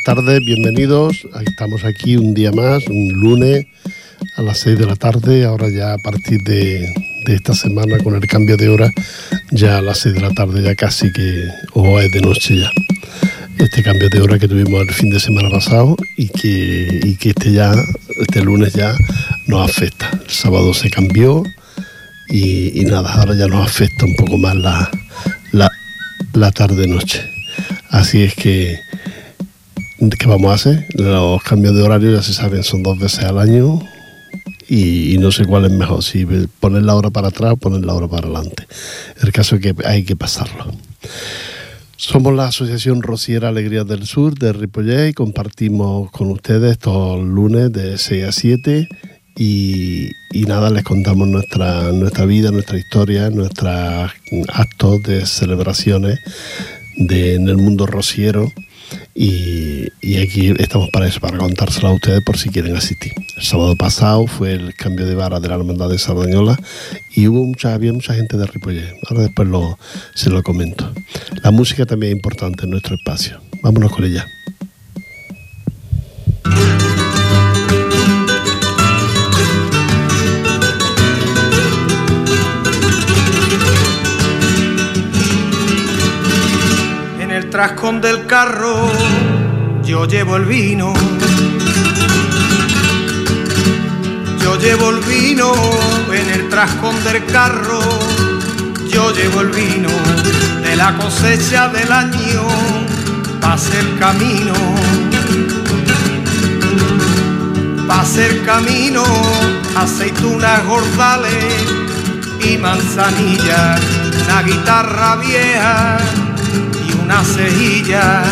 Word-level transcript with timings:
buenas 0.00 0.24
tardes, 0.24 0.44
bienvenidos. 0.44 1.26
Estamos 1.46 1.84
aquí 1.84 2.16
un 2.16 2.32
día 2.32 2.52
más, 2.52 2.86
un 2.86 3.12
lunes 3.12 3.66
a 4.36 4.42
las 4.42 4.58
6 4.60 4.78
de 4.78 4.86
la 4.86 4.96
tarde. 4.96 5.44
Ahora 5.44 5.68
ya 5.68 5.92
a 5.92 5.98
partir 5.98 6.42
de, 6.42 6.94
esta 7.26 7.54
semana 7.54 7.98
con 7.98 8.14
el 8.14 8.26
cambio 8.26 8.56
de 8.56 8.70
hora, 8.70 8.90
ya 9.50 9.76
a 9.76 9.82
las 9.82 9.98
6 9.98 10.14
de 10.14 10.20
la 10.22 10.30
tarde 10.30 10.62
ya 10.62 10.74
casi 10.74 11.12
que 11.12 11.44
o 11.74 12.00
es 12.00 12.10
de 12.12 12.20
noche 12.22 12.60
ya. 12.60 12.70
Este 13.58 13.82
cambio 13.82 14.08
de 14.08 14.22
hora 14.22 14.38
que 14.38 14.48
tuvimos 14.48 14.80
el 14.88 14.94
fin 14.94 15.10
de 15.10 15.20
semana 15.20 15.50
pasado 15.50 15.96
y 16.16 16.28
que, 16.28 17.16
que 17.20 17.30
este 17.30 17.52
ya, 17.52 17.74
este 18.20 18.42
lunes 18.42 18.72
ya 18.72 18.94
nos 19.48 19.68
afecta. 19.68 20.08
El 20.12 20.30
sábado 20.30 20.72
se 20.72 20.88
cambió 20.88 21.44
y, 22.30 22.84
nada, 22.86 23.12
ahora 23.12 23.34
ya 23.34 23.48
nos 23.48 23.68
afecta 23.68 24.06
un 24.06 24.14
poco 24.14 24.38
más 24.38 24.56
la, 24.56 24.90
la, 25.52 25.70
la 26.32 26.50
tarde-noche. 26.52 27.20
Así 27.90 28.22
es 28.22 28.34
que 28.34 28.78
¿Qué 30.00 30.26
vamos 30.26 30.50
a 30.50 30.54
hacer? 30.54 30.86
Los 30.94 31.42
cambios 31.42 31.74
de 31.74 31.82
horario 31.82 32.10
ya 32.10 32.22
se 32.22 32.32
saben, 32.32 32.62
son 32.62 32.82
dos 32.82 32.98
veces 32.98 33.22
al 33.22 33.38
año 33.38 33.80
y, 34.66 35.18
no 35.18 35.30
sé 35.30 35.44
cuál 35.44 35.66
es 35.66 35.72
mejor, 35.72 36.02
si 36.02 36.24
poner 36.58 36.84
la 36.84 36.94
hora 36.94 37.10
para 37.10 37.28
atrás 37.28 37.52
o 37.52 37.56
poner 37.58 37.84
la 37.84 37.92
hora 37.92 38.08
para 38.08 38.26
adelante. 38.26 38.66
El 39.22 39.30
caso 39.30 39.56
es 39.56 39.60
que 39.60 39.74
hay 39.84 40.04
que 40.04 40.16
pasarlo. 40.16 40.72
Somos 41.96 42.34
la 42.34 42.46
Asociación 42.46 43.02
Rociera 43.02 43.48
Alegría 43.48 43.84
del 43.84 44.06
Sur 44.06 44.38
de 44.38 44.54
Ripollet 44.54 45.10
y 45.10 45.12
compartimos 45.12 46.10
con 46.12 46.30
ustedes 46.30 46.72
estos 46.72 47.22
lunes 47.22 47.70
de 47.70 47.98
6 47.98 48.24
a 48.24 48.32
7 48.32 48.88
y, 49.36 50.12
nada, 50.46 50.70
les 50.70 50.82
contamos 50.82 51.28
nuestra, 51.28 51.92
nuestra 51.92 52.24
vida, 52.24 52.50
nuestra 52.50 52.78
historia, 52.78 53.28
nuestros 53.28 54.10
actos 54.48 55.02
de 55.02 55.26
celebraciones 55.26 56.20
de, 56.96 57.34
en 57.34 57.50
el 57.50 57.58
mundo 57.58 57.86
rociero 57.86 58.50
y, 59.14 59.88
aquí 60.16 60.52
estamos 60.58 60.88
para 60.90 61.06
eso, 61.06 61.20
para 61.20 61.38
contárselo 61.38 61.88
a 61.88 61.94
ustedes 61.94 62.22
por 62.24 62.38
si 62.38 62.50
quieren 62.50 62.76
asistir. 62.76 63.12
El 63.36 63.42
sábado 63.42 63.76
pasado 63.76 64.26
fue 64.26 64.52
el 64.52 64.74
cambio 64.74 65.06
de 65.06 65.14
vara 65.14 65.40
de 65.40 65.48
la 65.48 65.54
Hermandad 65.56 65.88
de 65.88 65.98
Sardañola 65.98 66.58
y 67.14 67.28
hubo 67.28 67.44
mucha, 67.44 67.74
había 67.74 67.92
mucha 67.92 68.14
gente 68.14 68.36
de 68.36 68.46
Ripollet. 68.46 68.94
Ahora 69.08 69.24
después 69.24 69.48
lo, 69.48 69.78
se 70.14 70.30
lo 70.30 70.42
comento. 70.42 70.92
La 71.42 71.50
música 71.50 71.86
también 71.86 72.12
es 72.12 72.16
importante 72.16 72.64
en 72.64 72.70
nuestro 72.70 72.96
espacio. 72.96 73.40
Vámonos 73.62 73.92
con 73.92 74.04
ella. 74.04 74.26
Trascón 87.60 88.00
del 88.00 88.24
carro 88.24 88.88
yo 89.82 90.06
llevo 90.06 90.36
el 90.36 90.46
vino. 90.46 90.94
Yo 94.42 94.58
llevo 94.58 94.88
el 94.88 95.00
vino 95.00 95.52
en 96.10 96.30
el 96.30 96.48
trascón 96.48 97.04
del 97.04 97.22
carro. 97.26 97.80
Yo 98.88 99.12
llevo 99.12 99.42
el 99.42 99.48
vino 99.48 99.90
de 100.62 100.74
la 100.74 100.96
cosecha 100.96 101.68
del 101.68 101.92
año. 101.92 102.46
Pase 103.42 103.78
el 103.78 103.98
camino. 103.98 104.54
Pase 107.86 108.26
el 108.26 108.42
camino, 108.46 109.04
aceitunas 109.76 110.64
gordales 110.64 111.54
y 112.42 112.56
manzanillas, 112.56 113.80
una 114.24 114.42
guitarra 114.44 115.16
vieja 115.16 115.98
una 117.10 117.24
cejilla. 117.24 118.22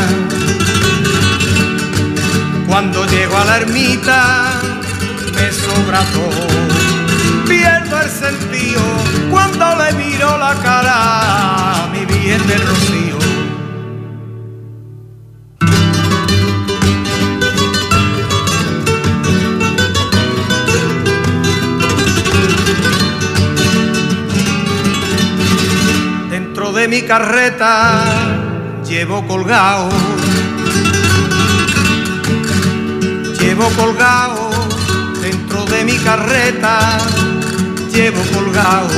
Cuando 2.69 3.05
llego 3.06 3.37
a 3.37 3.44
la 3.44 3.56
ermita 3.56 4.61
me 5.34 5.50
sobra 5.50 6.00
todo, 6.12 6.47
pierdo 7.49 8.00
el 8.00 8.09
sentido 8.09 8.83
cuando 9.31 9.65
le 9.83 9.93
miro 9.94 10.39
la 10.39 10.55
cara 10.62 11.89
mi 11.93 12.05
bien 12.06 12.47
del 12.47 12.62
rocío. 12.69 13.19
Dentro 26.31 26.72
de 26.72 26.87
mi 26.87 27.03
carreta 27.03 28.28
llevo 28.88 29.26
colgado, 29.26 29.91
llevo 33.38 33.69
colgado 33.76 34.50
dentro 35.21 35.66
de 35.66 35.84
mi 35.84 35.99
carreta, 35.99 36.98
llevo 37.93 38.22
colgado 38.32 38.88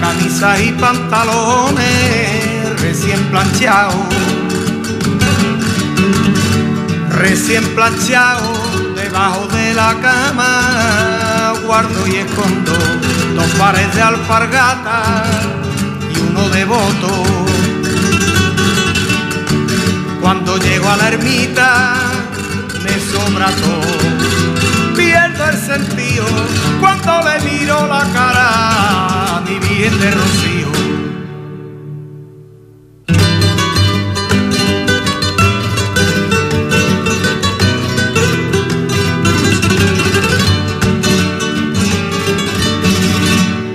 camisas 0.00 0.60
y 0.60 0.70
pantalones 0.72 2.80
recién 2.80 3.20
planchados, 3.24 3.96
recién 7.10 7.64
planchados 7.74 8.94
debajo 8.94 9.48
de 9.48 9.74
la 9.74 9.92
cama, 10.00 11.52
guardo 11.64 12.06
y 12.06 12.16
escondo 12.16 12.72
dos 13.34 13.48
pares 13.58 13.92
de 13.92 14.02
alpargata 14.02 15.24
y 16.14 16.30
uno 16.30 16.48
de 16.50 16.64
voto 16.64 17.25
llego 20.58 20.88
a 20.88 20.96
la 20.96 21.08
ermita 21.08 21.94
me 22.82 23.00
sobra 23.00 23.46
todo. 23.46 24.94
Pierdo 24.94 25.48
el 25.48 25.56
sentido 25.56 26.26
cuando 26.80 27.20
le 27.28 27.40
miro 27.50 27.86
la 27.86 28.04
cara 28.12 29.36
a 29.36 29.40
mi 29.40 29.58
bien 29.58 29.98
de 30.00 30.10
rocío. 30.10 30.66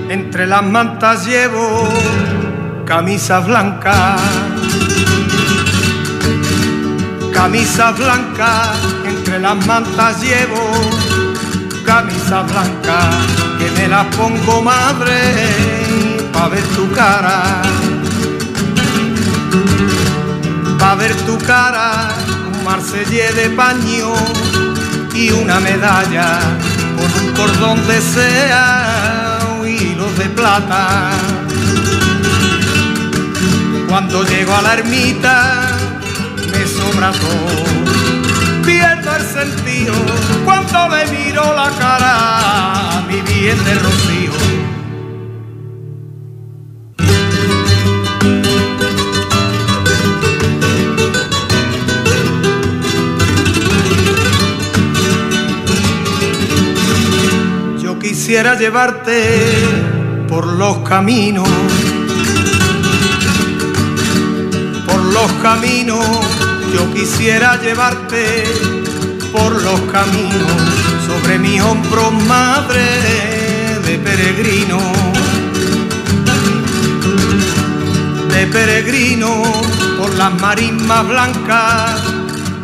Entre 0.08 0.46
las 0.46 0.62
mantas 0.62 1.26
llevo 1.26 1.88
camisa 2.84 3.40
blanca 3.40 4.16
Camisa 7.42 7.90
blanca, 7.90 8.72
entre 9.04 9.40
las 9.40 9.66
mantas 9.66 10.22
llevo 10.22 10.62
camisa 11.84 12.42
blanca, 12.42 13.00
que 13.58 13.68
me 13.72 13.88
la 13.88 14.08
pongo 14.10 14.62
madre 14.62 15.18
pa' 16.32 16.48
ver 16.48 16.62
tu 16.76 16.88
cara. 16.92 17.42
Pa' 20.78 20.94
ver 20.94 21.16
tu 21.26 21.36
cara, 21.38 22.10
un 22.54 22.64
marsellé 22.64 23.32
de 23.32 23.50
paño 23.50 24.12
y 25.12 25.32
una 25.32 25.58
medalla 25.58 26.38
con 26.96 27.26
un 27.26 27.34
cordón 27.34 27.86
de 27.88 28.00
sea 28.00 29.38
hilos 29.66 30.16
de 30.16 30.26
plata. 30.26 31.10
Cuando 33.88 34.22
llego 34.22 34.54
a 34.54 34.62
la 34.62 34.74
ermita, 34.74 35.61
Pierdo 38.64 39.16
el 39.16 39.22
sentido 39.22 39.92
cuando 40.44 40.88
le 40.88 41.04
miro 41.10 41.42
la 41.52 41.68
cara 41.76 42.98
a 42.98 43.02
mi 43.08 43.20
bien 43.22 43.58
de 43.64 43.74
rocío. 43.74 44.32
Yo 57.82 57.98
quisiera 57.98 58.56
llevarte 58.56 59.50
por 60.28 60.46
los 60.46 60.78
caminos, 60.88 61.48
por 64.86 65.02
los 65.02 65.32
caminos 65.42 66.41
yo 66.72 66.92
quisiera 66.92 67.60
llevarte 67.60 68.44
por 69.32 69.62
los 69.62 69.80
caminos 69.92 70.52
sobre 71.06 71.38
mi 71.38 71.60
hombro 71.60 72.10
madre 72.10 72.84
de 73.84 73.98
peregrino. 73.98 74.78
De 78.28 78.46
peregrino 78.46 79.42
por 79.98 80.14
las 80.14 80.40
marismas 80.40 81.06
blancas 81.08 82.02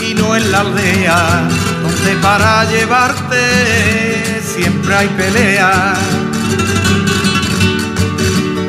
y 0.01 0.15
no 0.15 0.37
en 0.37 0.51
la 0.51 0.61
aldea 0.61 1.49
donde 1.83 2.13
para 2.23 2.65
llevarte 2.65 4.43
siempre 4.43 4.95
hay 4.95 5.09
pelea. 5.09 5.95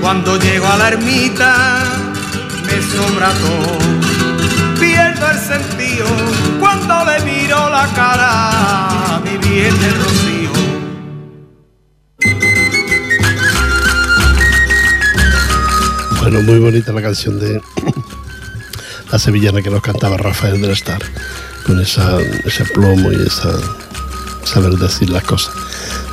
Cuando 0.02 0.38
llego 0.38 0.68
a 0.68 0.78
la 0.78 0.88
ermita 0.90 1.84
me 2.66 2.82
sobra 2.82 3.30
todo 3.34 4.19
el 4.82 5.40
sentido 5.40 6.06
cuando 6.60 7.06
le 7.06 7.20
miro 7.26 7.70
la 7.70 7.88
cara, 7.94 9.22
mi 9.24 9.38
bien 9.38 9.78
de 9.80 9.90
rocío. 9.92 10.52
Bueno, 16.22 16.42
muy 16.42 16.60
bonita 16.60 16.94
la 16.94 17.02
canción 17.02 17.40
de 17.40 17.62
la 19.12 19.20
sevillana 19.20 19.62
que 19.62 19.70
nos 19.70 19.82
cantaba 19.82 20.18
Rafael 20.18 20.62
del 20.62 20.72
Estar, 20.72 21.02
con 21.66 21.80
esa, 21.82 22.20
ese 22.46 22.64
plomo 22.66 23.12
y 23.12 23.22
esa 23.26 23.52
saber 24.46 24.74
decir 24.74 25.10
las 25.10 25.24
cosas 25.24 25.54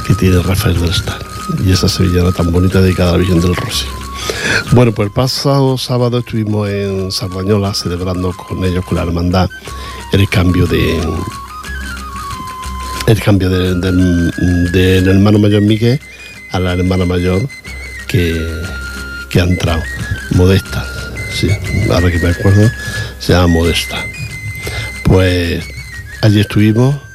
que 0.07 0.15
tiene 0.15 0.43
Rafael 0.43 0.81
del 0.81 0.91
Estar 0.91 1.25
y 1.65 1.71
esa 1.71 1.89
sevillana 1.89 2.33
tan 2.33 2.51
bonita 2.51 2.81
dedicada 2.81 3.11
a 3.11 3.13
la 3.13 3.19
Virgen 3.19 3.41
del 3.41 3.55
Rocío. 3.55 3.96
Bueno, 4.73 4.93
pues 4.93 5.07
el 5.07 5.13
pasado 5.13 5.79
sábado 5.79 6.19
estuvimos 6.19 6.69
en 6.69 7.11
Sardañola 7.11 7.75
celebrando 7.75 8.33
con 8.33 8.65
ellos, 8.65 8.85
con 8.85 8.97
la 8.97 9.05
hermandad, 9.05 9.49
el 10.13 10.29
cambio 10.29 10.67
de 10.67 11.01
el 13.07 13.23
cambio 13.23 13.49
del 13.49 13.81
de, 14.73 14.99
hermano 14.99 15.39
mayor 15.39 15.63
Miguel 15.63 16.01
a 16.51 16.59
la 16.59 16.73
hermana 16.73 17.05
mayor 17.05 17.49
que, 18.09 18.41
que 19.31 19.41
ha 19.41 19.45
entrado, 19.45 19.83
Modesta, 20.33 20.85
sí, 21.33 21.49
ahora 21.91 22.11
que 22.11 22.19
me 22.19 22.31
acuerdo, 22.31 22.71
se 23.19 23.33
llama 23.33 23.47
Modesta. 23.49 24.05
Pues 25.05 25.65
allí 26.23 26.41
estuvimos 26.41 27.06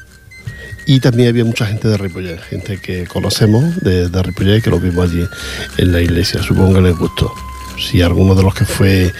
y 0.92 1.00
también 1.00 1.30
había 1.30 1.42
mucha 1.42 1.64
gente 1.64 1.88
de 1.88 1.96
Ripollet, 1.96 2.38
gente 2.50 2.76
que 2.76 3.06
conocemos 3.06 3.80
de, 3.80 4.10
de 4.10 4.22
Ripollet 4.22 4.60
que 4.60 4.68
lo 4.68 4.78
vimos 4.78 5.08
allí 5.08 5.26
en 5.78 5.90
la 5.90 6.02
iglesia. 6.02 6.42
Supongo 6.42 6.74
que 6.74 6.80
les 6.82 6.98
gustó. 6.98 7.32
Si 7.78 8.02
alguno 8.02 8.34
de 8.34 8.42
los 8.42 8.54
que 8.54 8.66
fue 8.66 9.10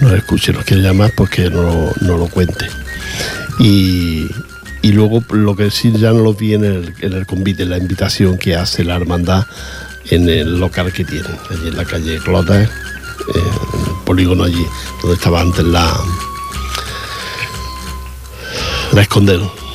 nos 0.00 0.12
escuche 0.12 0.50
y 0.50 0.56
nos 0.56 0.64
quiere 0.64 0.82
llamar, 0.82 1.12
pues 1.14 1.30
que 1.30 1.48
no, 1.48 1.92
lo 2.00 2.26
cuente. 2.26 2.66
Y, 3.60 4.28
luego 4.82 5.22
lo 5.30 5.54
que 5.54 5.70
sí 5.70 5.92
ya 5.92 6.10
no 6.10 6.18
lo 6.18 6.34
vi 6.34 6.54
en 6.54 6.64
el, 6.64 6.94
en 7.00 7.12
el 7.12 7.26
convite, 7.26 7.62
en 7.62 7.70
la 7.70 7.78
invitación 7.78 8.36
que 8.36 8.56
hace 8.56 8.82
la 8.82 8.96
hermandad 8.96 9.46
en 10.06 10.28
el 10.28 10.58
local 10.58 10.92
que 10.92 11.04
tienen, 11.04 11.36
allí 11.48 11.68
en 11.68 11.76
la 11.76 11.84
calle 11.84 12.18
Clota, 12.18 12.60
eh, 12.60 12.68
el 13.36 14.04
polígono 14.04 14.42
allí, 14.42 14.66
donde 15.00 15.14
estaba 15.14 15.42
antes 15.42 15.64
la, 15.64 15.96
la 18.90 19.02
escondero 19.02 19.69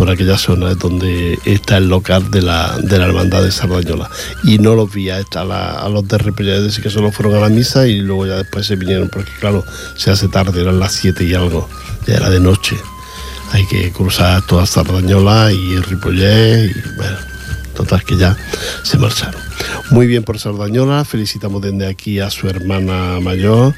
por 0.00 0.08
aquella 0.08 0.38
zona 0.38 0.74
donde 0.76 1.38
está 1.44 1.76
el 1.76 1.90
local 1.90 2.30
de 2.30 2.40
la, 2.40 2.78
de 2.78 2.98
la 2.98 3.04
hermandad 3.04 3.42
de 3.42 3.52
Sardañola. 3.52 4.08
Y 4.42 4.56
no 4.58 4.74
los 4.74 4.90
vi 4.90 5.10
a, 5.10 5.18
a, 5.18 5.88
los 5.90 6.08
de 6.08 6.16
Repellet, 6.16 6.62
decir 6.62 6.82
que 6.82 6.88
solo 6.88 7.12
fueron 7.12 7.36
a 7.36 7.40
la 7.40 7.50
misa 7.50 7.86
y 7.86 7.98
luego 7.98 8.26
ya 8.26 8.36
después 8.36 8.64
se 8.64 8.76
vinieron, 8.76 9.10
porque 9.10 9.30
claro, 9.40 9.62
se 9.98 10.10
hace 10.10 10.28
tarde, 10.28 10.62
eran 10.62 10.78
las 10.78 10.92
7 10.92 11.22
y 11.24 11.34
algo, 11.34 11.68
ya 12.06 12.14
era 12.14 12.30
de 12.30 12.40
noche. 12.40 12.78
Hay 13.52 13.66
que 13.66 13.92
cruzar 13.92 14.40
toda 14.46 14.64
Sardañola 14.64 15.52
y 15.52 15.76
Ripollet 15.76 16.70
y 16.70 16.96
bueno, 16.96 17.18
total 17.76 18.02
que 18.02 18.16
ya 18.16 18.34
se 18.82 18.96
marcharon. 18.96 19.42
Muy 19.90 20.06
bien 20.06 20.22
por 20.22 20.38
Sardañola, 20.38 21.04
felicitamos 21.04 21.60
desde 21.60 21.86
aquí 21.86 22.20
a 22.20 22.30
su 22.30 22.48
hermana 22.48 23.20
mayor, 23.20 23.74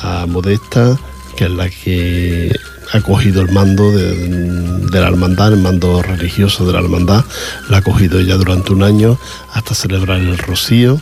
a 0.00 0.24
Modesta, 0.26 0.96
que 1.36 1.44
es 1.44 1.50
la 1.50 1.68
que 1.68 2.54
ha 2.92 3.00
cogido 3.00 3.42
el 3.42 3.50
mando 3.50 3.90
de, 3.90 5.00
la 5.00 5.08
hermandad, 5.08 5.52
el 5.52 5.60
mando 5.60 6.02
religioso 6.02 6.66
de 6.66 6.72
la 6.72 6.78
hermandad, 6.80 7.24
la 7.68 7.78
ha 7.78 7.82
cogido 7.82 8.20
ella 8.20 8.36
durante 8.36 8.72
un 8.72 8.82
año 8.82 9.18
hasta 9.52 9.74
celebrar 9.74 10.20
el 10.20 10.38
rocío 10.38 11.00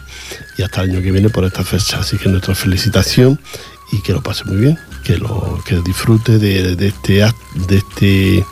y 0.57 0.63
hasta 0.63 0.83
el 0.83 0.91
año 0.91 1.03
que 1.03 1.13
viene 1.13 1.29
por 1.29 1.45
esta 1.45 1.65
fecha. 1.65 1.99
Así 2.01 2.17
que 2.19 2.29
nuestra 2.29 2.55
felicitación 2.55 3.39
y 3.93 4.01
que 4.03 4.13
lo 4.13 4.23
pase 4.23 4.45
muy 4.45 4.57
bien, 4.57 4.79
que 5.03 5.19
lo 5.19 5.61
que 5.65 5.77
disfrute 5.81 6.39
de, 6.39 6.73
este 6.87 7.25
de 7.55 7.77
este 7.77 8.47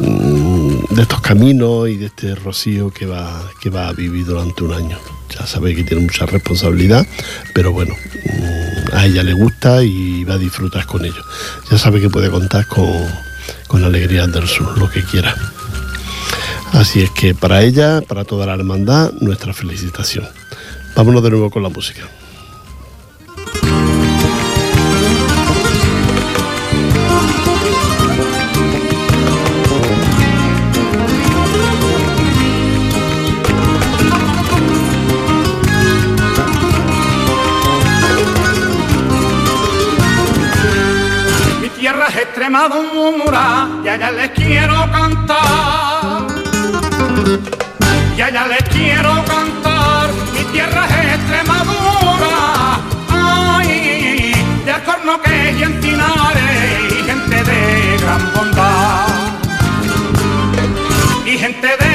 mm, 0.00 0.94
de 0.94 1.02
estos 1.02 1.20
caminos 1.20 1.88
y 1.88 1.96
de 1.96 2.06
este 2.06 2.34
rocío 2.34 2.90
que 2.90 3.06
va 3.06 3.50
que 3.60 3.70
va 3.70 3.88
a 3.88 3.92
vivir 3.92 4.26
durante 4.26 4.64
un 4.64 4.72
año. 4.72 4.98
Ya 5.38 5.46
sabe 5.46 5.74
que 5.74 5.82
tiene 5.82 6.02
mucha 6.02 6.26
responsabilidad, 6.26 7.06
pero 7.54 7.72
bueno, 7.72 7.94
mm, 7.94 8.96
a 8.96 9.06
ella 9.06 9.22
le 9.22 9.32
gusta 9.32 9.82
y 9.82 10.24
va 10.24 10.34
a 10.34 10.38
disfrutar 10.38 10.86
con 10.86 11.04
ello. 11.04 11.24
Ya 11.70 11.78
sabe 11.78 12.00
que 12.00 12.10
puede 12.10 12.30
contar 12.30 12.66
con, 12.66 13.06
con 13.66 13.84
Alegría 13.84 14.26
del 14.26 14.46
Sur, 14.46 14.78
lo 14.78 14.90
que 14.90 15.02
quiera. 15.02 15.34
Así 16.72 17.02
es 17.02 17.10
que 17.10 17.34
para 17.34 17.62
ella, 17.62 18.00
para 18.00 18.24
toda 18.24 18.46
la 18.46 18.54
hermandad, 18.54 19.12
nuestra 19.20 19.52
felicitación. 19.52 20.26
Vámonos 20.96 21.22
de 21.22 21.30
nuevo 21.30 21.50
con 21.50 21.62
la 21.62 21.68
música. 21.68 22.08
Extremadura 42.52 43.66
y 43.82 43.88
allá 43.88 44.10
les 44.10 44.30
quiero 44.32 44.74
cantar. 44.92 46.26
Y 48.14 48.20
allá 48.20 48.46
les 48.46 48.62
quiero 48.68 49.24
cantar, 49.24 50.10
mi 50.34 50.44
tierra 50.52 50.84
es 50.84 51.14
Extremadura. 51.14 52.78
Ay, 53.08 54.34
de 54.66 54.70
Alcorno 54.70 55.22
que 55.22 55.52
y 55.52 55.62
y 55.62 57.04
gente 57.04 57.42
de 57.42 57.96
gran 58.02 58.32
bondad. 58.34 59.06
Y 61.24 61.38
gente 61.38 61.68
de 61.68 61.91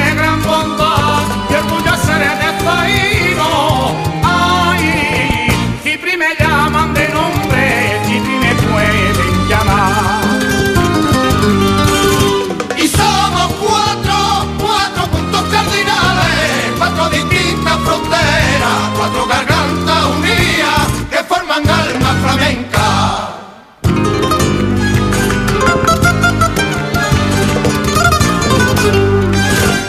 cuatro 18.96 19.26
gargantas 19.26 20.04
unidas 20.16 20.86
que 21.10 21.18
forman 21.24 21.68
alma 21.68 22.12
flamenca. 22.22 22.88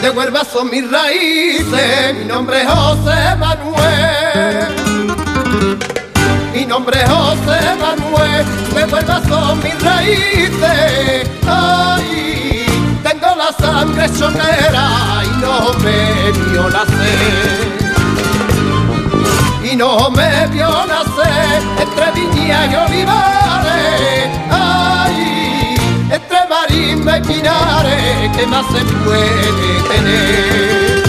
De 0.02 0.10
Huelva 0.10 0.44
son 0.44 0.70
mis 0.70 0.90
raíces, 0.90 2.14
mi 2.18 2.24
nombre 2.24 2.62
es 2.62 2.68
José 2.68 3.36
Manuel. 3.36 4.74
Mi 6.54 6.66
nombre 6.66 7.02
es 7.02 7.08
José 7.08 7.76
Manuel, 7.80 8.46
de 8.74 8.84
Huelva 8.84 9.22
son 9.28 9.62
mis 9.62 9.82
raíces. 9.82 11.28
Ay, 11.46 12.39
tengo 13.20 13.36
la 13.36 13.52
sangre 13.52 14.06
chonera 14.18 15.22
y 15.24 15.40
no 15.40 15.72
me 15.78 16.32
vio 16.32 16.68
nacer 16.70 17.80
y 19.62 19.76
no 19.76 20.10
me 20.10 20.46
vio 20.48 20.68
nacer 20.86 21.62
entre 21.78 22.12
viña 22.12 22.66
y 22.66 22.74
olivares. 22.74 24.30
Ay, 24.50 25.76
entre 26.10 26.38
marisma 26.48 27.18
y 27.18 27.20
pinares, 27.22 28.36
¿qué 28.36 28.46
más 28.46 28.66
se 28.66 28.84
puede 29.04 29.82
tener? 29.90 30.99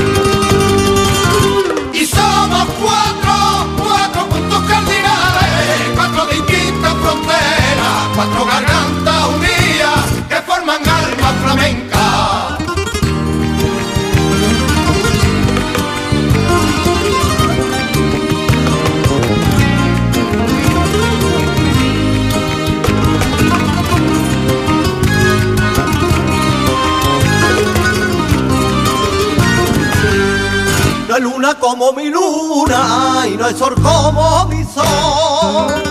mi 31.93 32.10
luna 32.10 33.25
y 33.27 33.38
no 33.38 33.45
hay 33.45 33.55
sol 33.55 33.75
como 33.81 34.45
mi 34.45 34.63
sol. 34.63 35.83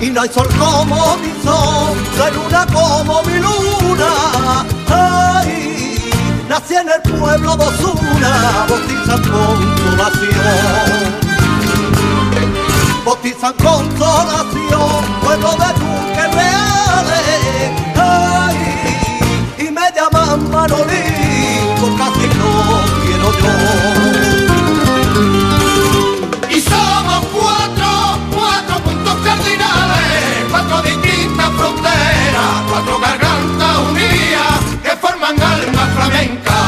Y 0.00 0.10
no 0.10 0.22
hay 0.22 0.28
sol 0.28 0.48
como 0.58 1.16
mi 1.18 1.32
sol, 1.42 1.96
no 2.16 2.30
luna 2.42 2.66
como 2.72 3.22
mi 3.22 3.34
luna. 3.34 4.64
Ay, 4.88 6.10
nací 6.48 6.74
en 6.74 6.88
el 6.88 7.02
pueblo 7.18 7.56
de 7.56 7.64
Osuna, 7.64 8.66
bautizan 8.68 9.22
consolación. 9.30 10.40
Bautizan 13.04 13.54
consolación, 13.54 15.04
pueblo 15.22 15.50
de 15.52 15.72
duques 15.80 16.34
reales. 16.34 17.70
Ay, 17.96 18.56
y 19.58 19.70
me 19.70 19.92
llaman 19.94 20.50
Manolín, 20.50 21.74
porque 21.80 22.02
así 22.02 22.28
no 22.38 22.50
quiero 23.02 23.32
yo. 23.32 23.89
cuatro 32.80 32.98
gargantas 33.00 33.78
unidas 33.90 34.60
que 34.82 34.90
forman 34.96 35.36
alma 35.42 35.86
flamenca. 35.96 36.58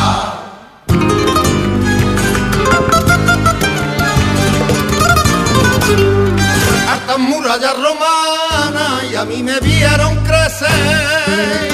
Estas 6.95 7.19
murallas 7.19 7.77
romanas 7.77 9.05
y 9.11 9.17
a 9.17 9.25
mí 9.25 9.43
me 9.43 9.59
vieron 9.61 10.17
crecer. 10.25 11.73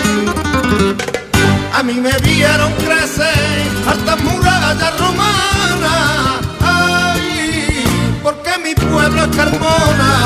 A 1.75 1.83
mí 1.83 1.95
me 1.95 2.16
vieron 2.18 2.73
crecer 2.75 3.62
estas 3.92 4.21
murallas 4.21 4.99
romanas. 4.99 6.40
Ay, 6.61 7.85
porque 8.23 8.59
mi 8.59 8.75
pueblo 8.75 9.25
es 9.25 9.37
Carmona. 9.37 10.17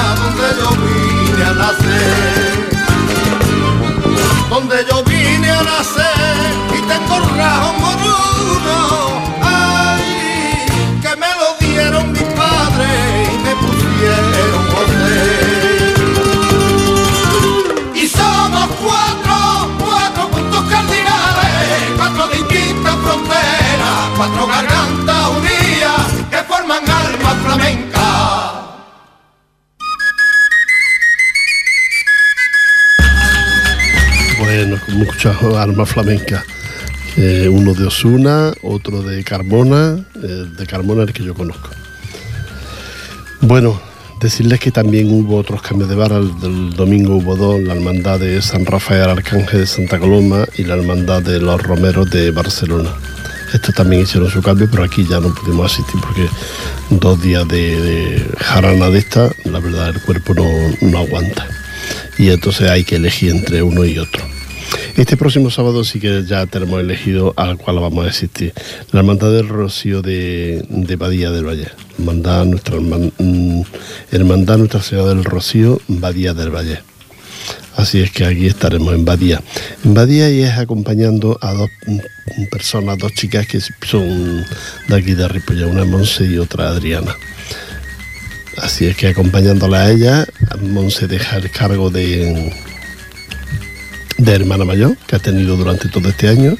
Donde 4.72 4.90
yo 4.90 5.04
vine 5.04 5.50
a 5.50 5.62
nacer 5.62 6.50
y 6.70 6.80
tengo 6.88 7.20
rasgos 7.36 7.74
moruno. 7.78 8.78
Ay, 9.42 10.64
que 11.02 11.14
me 11.16 11.26
lo 11.40 11.48
dieron 11.60 12.10
mis 12.12 12.22
padres 12.22 13.28
y 13.34 13.36
me 13.44 13.54
pusieron 13.56 14.62
José. 14.72 15.94
Y 17.96 18.08
somos 18.08 18.66
cuatro, 18.80 19.36
cuatro 19.78 20.22
puntos 20.30 20.64
cardinales, 20.70 21.92
cuatro 21.98 22.28
distintas 22.28 22.94
fronteras, 22.94 24.10
cuatro 24.16 24.46
gargantas 24.46 24.71
Como 35.02 35.14
escuchado 35.14 35.58
Alma 35.58 35.84
Flamenca. 35.84 36.44
Eh, 37.16 37.48
uno 37.50 37.74
de 37.74 37.86
Osuna, 37.86 38.52
otro 38.62 39.02
de 39.02 39.24
Carmona, 39.24 39.98
eh, 40.22 40.46
de 40.56 40.64
Carmona 40.64 41.02
el 41.02 41.12
que 41.12 41.24
yo 41.24 41.34
conozco. 41.34 41.70
Bueno, 43.40 43.80
decirles 44.20 44.60
que 44.60 44.70
también 44.70 45.12
hubo 45.12 45.38
otros 45.38 45.60
cambios 45.60 45.90
de 45.90 45.96
vara. 45.96 46.18
El, 46.18 46.38
del 46.38 46.70
domingo 46.74 47.16
hubo 47.16 47.34
dos, 47.34 47.60
la 47.60 47.74
hermandad 47.74 48.20
de 48.20 48.40
San 48.42 48.64
Rafael 48.64 49.10
Arcángel 49.10 49.62
de 49.62 49.66
Santa 49.66 49.98
Coloma 49.98 50.46
y 50.56 50.62
la 50.62 50.74
hermandad 50.74 51.20
de 51.20 51.40
los 51.40 51.60
Romeros 51.60 52.08
de 52.10 52.30
Barcelona. 52.30 52.94
Estos 53.52 53.74
también 53.74 54.02
hicieron 54.02 54.30
su 54.30 54.40
cambio, 54.40 54.68
pero 54.70 54.84
aquí 54.84 55.04
ya 55.04 55.18
no 55.18 55.34
pudimos 55.34 55.72
asistir 55.72 56.00
porque 56.00 56.28
dos 56.90 57.20
días 57.20 57.48
de, 57.48 57.80
de 57.80 58.26
jarana 58.38 58.88
de 58.88 59.00
esta, 59.00 59.32
la 59.46 59.58
verdad 59.58 59.88
el 59.88 60.00
cuerpo 60.00 60.32
no, 60.32 60.46
no 60.80 60.98
aguanta. 60.98 61.48
Y 62.18 62.30
entonces 62.30 62.70
hay 62.70 62.84
que 62.84 62.94
elegir 62.96 63.30
entre 63.30 63.64
uno 63.64 63.84
y 63.84 63.98
otro. 63.98 64.31
Este 64.96 65.16
próximo 65.16 65.50
sábado 65.50 65.84
sí 65.84 65.98
que 66.00 66.24
ya 66.26 66.44
tenemos 66.44 66.78
elegido 66.78 67.32
al 67.36 67.56
cual 67.56 67.80
vamos 67.80 68.04
a 68.04 68.10
asistir. 68.10 68.52
La 68.90 69.00
Hermandad 69.00 69.32
del 69.32 69.48
Rocío 69.48 70.02
de, 70.02 70.64
Badía 70.98 71.30
del 71.30 71.46
Valle. 71.46 71.68
Hermandad 71.98 72.44
Nuestra, 72.44 72.78
mm, 72.78 73.62
Hermandad 74.10 74.58
Nuestra 74.58 74.82
Señora 74.82 75.08
del 75.08 75.24
Rocío, 75.24 75.80
Badía 75.88 76.34
del 76.34 76.50
Valle. 76.50 76.80
Así 77.74 78.00
es 78.00 78.10
que 78.10 78.26
aquí 78.26 78.46
estaremos 78.46 78.94
en 78.94 79.06
Badía. 79.06 79.40
En 79.82 79.94
Badía 79.94 80.30
y 80.30 80.42
es 80.42 80.58
acompañando 80.58 81.38
a 81.40 81.54
dos 81.54 81.70
mm, 81.86 82.44
personas, 82.50 82.98
dos 82.98 83.12
chicas 83.14 83.46
que 83.46 83.60
son 83.60 84.44
de 84.88 84.94
aquí 84.94 85.14
de 85.14 85.26
Ripollet, 85.26 85.64
una 85.64 85.86
Monse 85.86 86.26
y 86.26 86.36
otra 86.36 86.68
Adriana. 86.68 87.16
Así 88.58 88.84
es 88.86 88.96
que 88.96 89.08
acompañándola 89.08 89.84
a 89.84 89.90
ella, 89.90 90.26
Monse 90.60 91.06
deja 91.06 91.38
el 91.38 91.50
cargo 91.50 91.88
de, 91.88 92.52
de 94.24 94.32
hermana 94.32 94.64
mayor 94.64 94.96
que 95.06 95.16
ha 95.16 95.18
tenido 95.18 95.56
durante 95.56 95.88
todo 95.88 96.08
este 96.08 96.28
año 96.28 96.56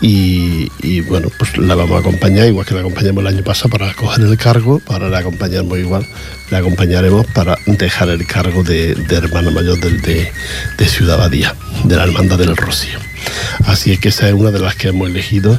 y, 0.00 1.00
bueno, 1.08 1.28
pues 1.38 1.56
la 1.56 1.74
vamos 1.74 1.96
a 1.96 2.00
acompañar 2.00 2.46
igual 2.46 2.66
que 2.66 2.74
la 2.74 2.80
acompañamos 2.80 3.22
el 3.22 3.28
año 3.28 3.42
pasado 3.42 3.70
para 3.70 3.92
coger 3.94 4.26
el 4.26 4.36
cargo, 4.36 4.82
ahora 4.86 5.08
la 5.08 5.18
acompañamos 5.18 5.78
igual, 5.78 6.06
la 6.50 6.58
acompañaremos 6.58 7.26
para 7.28 7.56
dejar 7.66 8.10
el 8.10 8.26
cargo 8.26 8.62
de, 8.62 8.94
de 8.94 9.16
hermana 9.16 9.50
mayor 9.50 9.80
del, 9.80 10.02
de, 10.02 10.30
de 10.76 10.86
Ciudad 10.86 11.18
Badía, 11.18 11.54
de 11.84 11.96
la 11.96 12.04
Hermandad 12.04 12.38
del 12.38 12.56
Rocío. 12.56 12.98
Así 13.64 13.92
es 13.92 13.98
que 13.98 14.10
esa 14.10 14.28
es 14.28 14.34
una 14.34 14.50
de 14.50 14.60
las 14.60 14.76
que 14.76 14.88
hemos 14.88 15.08
elegido 15.08 15.58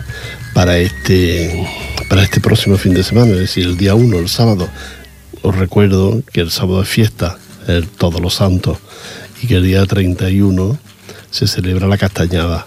para 0.53 0.77
este, 0.77 1.67
para 2.07 2.21
este 2.21 2.39
próximo 2.39 2.77
fin 2.77 2.93
de 2.93 3.03
semana, 3.03 3.31
es 3.33 3.39
decir, 3.39 3.65
el 3.65 3.75
día 3.75 3.95
1, 3.95 4.19
el 4.19 4.29
sábado. 4.29 4.69
Os 5.41 5.55
recuerdo 5.55 6.21
que 6.31 6.41
el 6.41 6.51
sábado 6.51 6.83
es 6.83 6.87
fiesta, 6.87 7.37
el 7.67 7.87
Todos 7.87 8.21
los 8.21 8.35
Santos, 8.35 8.77
y 9.41 9.47
que 9.47 9.55
el 9.55 9.63
día 9.63 9.85
31 9.85 10.77
se 11.31 11.47
celebra 11.47 11.87
la 11.87 11.97
castañada. 11.97 12.65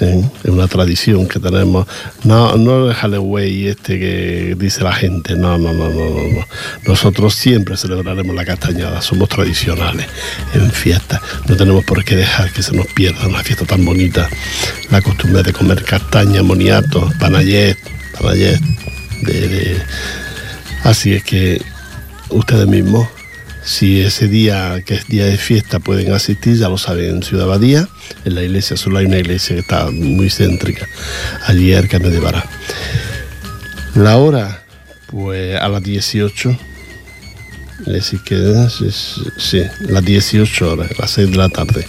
¿eh? 0.00 0.22
Es 0.42 0.50
una 0.50 0.68
tradición 0.68 1.26
que 1.28 1.38
tenemos. 1.38 1.86
No, 2.24 2.56
no 2.56 2.88
el 2.88 2.94
Halloween 2.94 3.68
este 3.68 3.98
que 3.98 4.56
dice 4.58 4.82
la 4.82 4.92
gente. 4.92 5.36
No, 5.36 5.58
no, 5.58 5.72
no, 5.72 5.88
no, 5.88 6.10
no, 6.10 6.28
no. 6.28 6.46
Nosotros 6.86 7.34
siempre 7.34 7.76
celebraremos 7.76 8.34
la 8.34 8.44
castañada. 8.44 9.00
Somos 9.02 9.28
tradicionales 9.28 10.06
en 10.54 10.70
fiestas. 10.70 11.20
No 11.48 11.56
tenemos 11.56 11.84
por 11.84 12.04
qué 12.04 12.16
dejar 12.16 12.52
que 12.52 12.62
se 12.62 12.74
nos 12.74 12.86
pierda 12.88 13.26
una 13.26 13.42
fiesta 13.42 13.64
tan 13.64 13.84
bonita. 13.84 14.28
La 14.90 15.00
costumbre 15.00 15.42
de 15.42 15.52
comer 15.52 15.82
castaña, 15.84 16.42
moniato, 16.42 17.10
panayet, 17.18 17.78
panayet. 18.18 18.60
Así 20.84 21.14
es 21.14 21.22
que 21.22 21.62
ustedes 22.30 22.66
mismos 22.66 23.08
si 23.64 24.00
ese 24.00 24.28
día, 24.28 24.82
que 24.84 24.94
es 24.94 25.06
día 25.06 25.26
de 25.26 25.38
fiesta, 25.38 25.78
pueden 25.78 26.12
asistir, 26.12 26.56
ya 26.56 26.68
lo 26.68 26.78
saben, 26.78 27.16
en 27.16 27.22
Ciudad 27.22 27.46
Badía, 27.46 27.88
en 28.24 28.34
la 28.34 28.42
iglesia, 28.42 28.76
solo 28.76 28.98
hay 28.98 29.06
una 29.06 29.18
iglesia 29.18 29.54
que 29.54 29.60
está 29.60 29.90
muy 29.90 30.30
céntrica, 30.30 30.88
allí 31.46 31.72
cerca 31.72 31.98
de 31.98 32.18
Bará. 32.18 32.44
La 33.94 34.16
hora, 34.16 34.64
pues 35.06 35.60
a 35.60 35.68
las 35.68 35.82
18, 35.82 36.56
es 37.86 37.92
decir, 37.92 38.20
que 38.24 38.34
es, 38.34 39.20
sí, 39.38 39.62
las 39.80 40.04
18 40.04 40.72
horas, 40.72 40.98
las 40.98 41.10
6 41.12 41.30
de 41.30 41.36
la 41.36 41.48
tarde. 41.48 41.86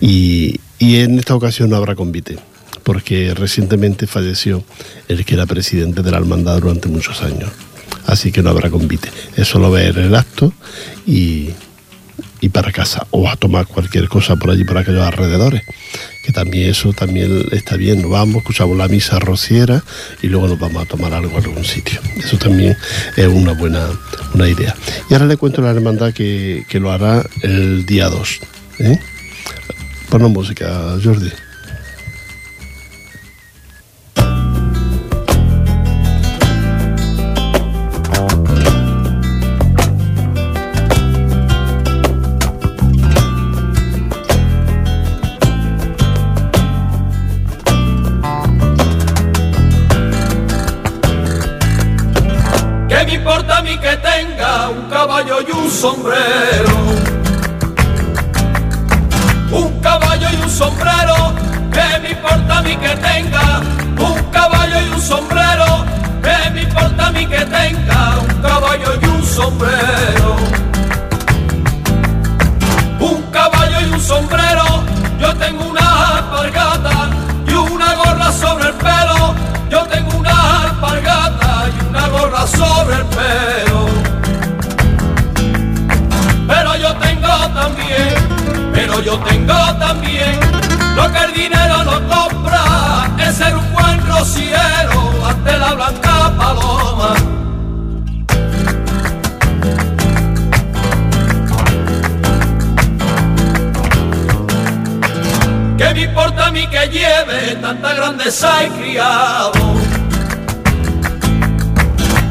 Y, 0.00 0.60
y 0.78 0.96
en 0.96 1.18
esta 1.18 1.34
ocasión 1.34 1.70
no 1.70 1.76
habrá 1.76 1.94
convite, 1.94 2.38
porque 2.84 3.34
recientemente 3.34 4.06
falleció 4.06 4.64
el 5.08 5.24
que 5.24 5.34
era 5.34 5.46
presidente 5.46 6.02
de 6.02 6.10
la 6.10 6.18
hermandad 6.18 6.60
durante 6.60 6.88
muchos 6.88 7.22
años 7.22 7.50
así 8.06 8.32
que 8.32 8.42
no 8.42 8.50
habrá 8.50 8.70
convite. 8.70 9.10
Es 9.36 9.48
solo 9.48 9.70
ver 9.70 9.98
el 9.98 10.14
acto 10.14 10.52
y, 11.06 11.50
y, 12.40 12.48
para 12.48 12.72
casa 12.72 13.06
o 13.10 13.28
a 13.28 13.36
tomar 13.36 13.66
cualquier 13.66 14.08
cosa 14.08 14.36
por 14.36 14.50
allí, 14.50 14.64
por 14.64 14.78
aquellos 14.78 15.06
alrededores. 15.06 15.62
Que 16.24 16.32
también 16.32 16.70
eso 16.70 16.92
también 16.92 17.46
está 17.52 17.76
bien. 17.76 18.02
Nos 18.02 18.10
vamos, 18.10 18.36
escuchamos 18.38 18.76
la 18.76 18.88
misa 18.88 19.18
rociera 19.18 19.84
y 20.22 20.26
luego 20.26 20.48
nos 20.48 20.58
vamos 20.58 20.82
a 20.82 20.86
tomar 20.86 21.14
algo 21.14 21.38
en 21.38 21.44
algún 21.44 21.64
sitio. 21.64 22.00
Eso 22.16 22.36
también 22.36 22.76
es 23.16 23.26
una 23.28 23.52
buena 23.52 23.88
una 24.34 24.48
idea. 24.48 24.74
Y 25.08 25.14
ahora 25.14 25.26
le 25.26 25.36
cuento 25.36 25.60
a 25.60 25.64
la 25.64 25.70
hermandad 25.70 26.12
que, 26.12 26.64
que 26.68 26.80
lo 26.80 26.90
hará 26.92 27.24
el 27.42 27.86
día 27.86 28.08
2. 28.08 28.40
¿eh? 28.80 28.98
Ponnos 30.10 30.30
música, 30.30 30.96
Jordi. 31.02 31.30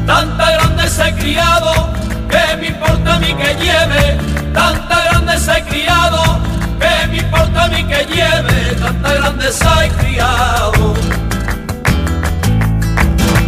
Tanta 0.06 0.50
grandeza 0.52 1.08
y 1.08 1.12
criado, 1.14 1.72
¿qué 2.30 2.56
me 2.58 2.68
importa 2.68 3.14
a 3.14 3.18
mí 3.18 3.34
que 3.34 3.54
lleve 3.56 4.18
tanta 4.54 5.04
grandeza 5.04 5.58
y 5.58 5.62
criado? 5.62 6.56
que 6.78 7.06
me 7.08 7.18
importa 7.18 7.64
a 7.64 7.68
mí 7.68 7.84
que 7.84 8.04
lleve 8.06 8.74
tanta 8.80 9.14
grandeza 9.14 9.86
y 9.86 9.90
criado. 9.90 10.94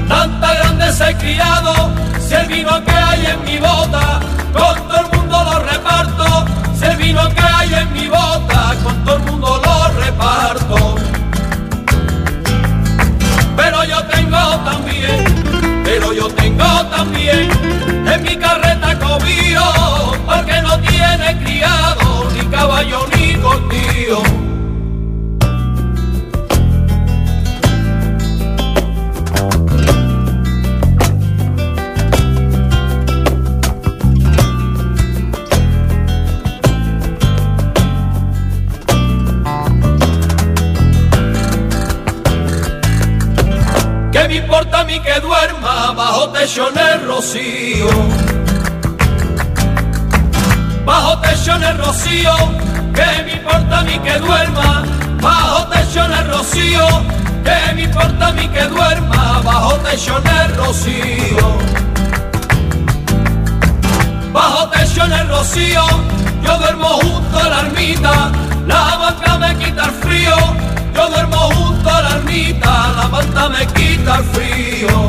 Tanta 0.09 0.55
grandeza 0.55 1.11
y 1.11 1.15
criado, 1.15 1.91
si 2.21 2.35
el 2.35 2.47
vino 2.47 2.85
que 2.85 2.93
hay 2.93 3.27
en 3.27 3.45
mi 3.45 3.59
bota, 3.59 4.21
con 4.53 4.89
todo 4.89 5.01
el 5.01 5.19
mundo 5.19 5.45
lo 5.45 5.59
reparto. 5.61 6.45
Si 6.79 6.85
el 6.85 6.97
vino 6.97 7.29
que 7.31 7.43
hay 7.43 7.75
en 7.75 7.93
mi 7.93 8.09
bota, 8.09 8.75
con 8.83 9.05
todo 9.05 9.17
el 9.17 9.23
mundo 9.23 9.61
lo 9.65 10.01
reparto. 10.01 10.88
Pero 13.59 13.85
yo 13.85 14.03
tengo 14.05 14.39
también, 14.65 15.83
pero 15.85 16.13
yo 16.13 16.29
tengo 16.29 16.87
también 16.87 17.51
en 18.07 18.23
mi 18.23 18.37
carreta 18.37 18.97
cobillo, 18.99 20.15
porque 20.25 20.63
no 20.63 20.79
tiene 20.81 21.37
criado, 21.45 22.29
ni 22.33 22.47
caballo 22.47 23.07
ni 23.17 23.35
cortillo. 23.35 24.28
Importa 44.69 44.81
a 44.81 44.85
mí 44.85 45.01
que 45.01 45.21
duerma 45.21 45.93
bajo 45.93 46.29
techo 46.29 46.69
en 46.69 46.79
el 46.79 47.07
rocío? 47.07 47.89
Bajo 50.85 51.19
techo 51.21 51.55
en 51.57 51.65
el 51.65 51.79
rocío, 51.79 52.33
¿qué 52.95 53.23
me 53.25 53.33
importa 53.33 53.79
a 53.79 53.83
mí 53.83 53.99
que 53.99 54.19
duerma 54.19 54.85
bajo 55.23 55.67
techo 55.69 56.05
en 56.05 56.13
el 56.13 56.29
rocío? 56.29 56.87
¿Qué 57.45 57.75
me 57.75 57.83
importa 57.85 58.29
a 58.29 58.33
mí 58.33 58.47
que 58.49 58.65
duerma 58.65 59.41
bajo 59.43 59.75
techo 59.77 60.19
en 60.19 60.37
el 60.37 60.57
rocío? 60.57 61.59
Bajo 64.33 64.69
techo 64.69 65.05
en 65.05 65.13
el 65.13 65.29
rocío, 65.29 65.83
yo 66.43 66.59
duermo 66.59 66.89
junto 66.89 67.39
a 67.39 67.49
la 67.49 67.61
ermita, 67.61 68.31
la 68.67 68.97
banca 68.97 69.39
me 69.39 69.57
quita 69.57 69.85
el 69.85 69.93
frío, 69.93 70.37
yo 70.95 71.09
duermo 71.09 71.37
junto 71.37 71.91
a 71.91 72.03
la 72.03 72.11
ermita, 72.17 72.93
la 72.97 73.09
manta 73.09 73.49
me 73.49 73.67
quita 73.67 74.19
el 74.19 74.25
frío. 74.25 75.09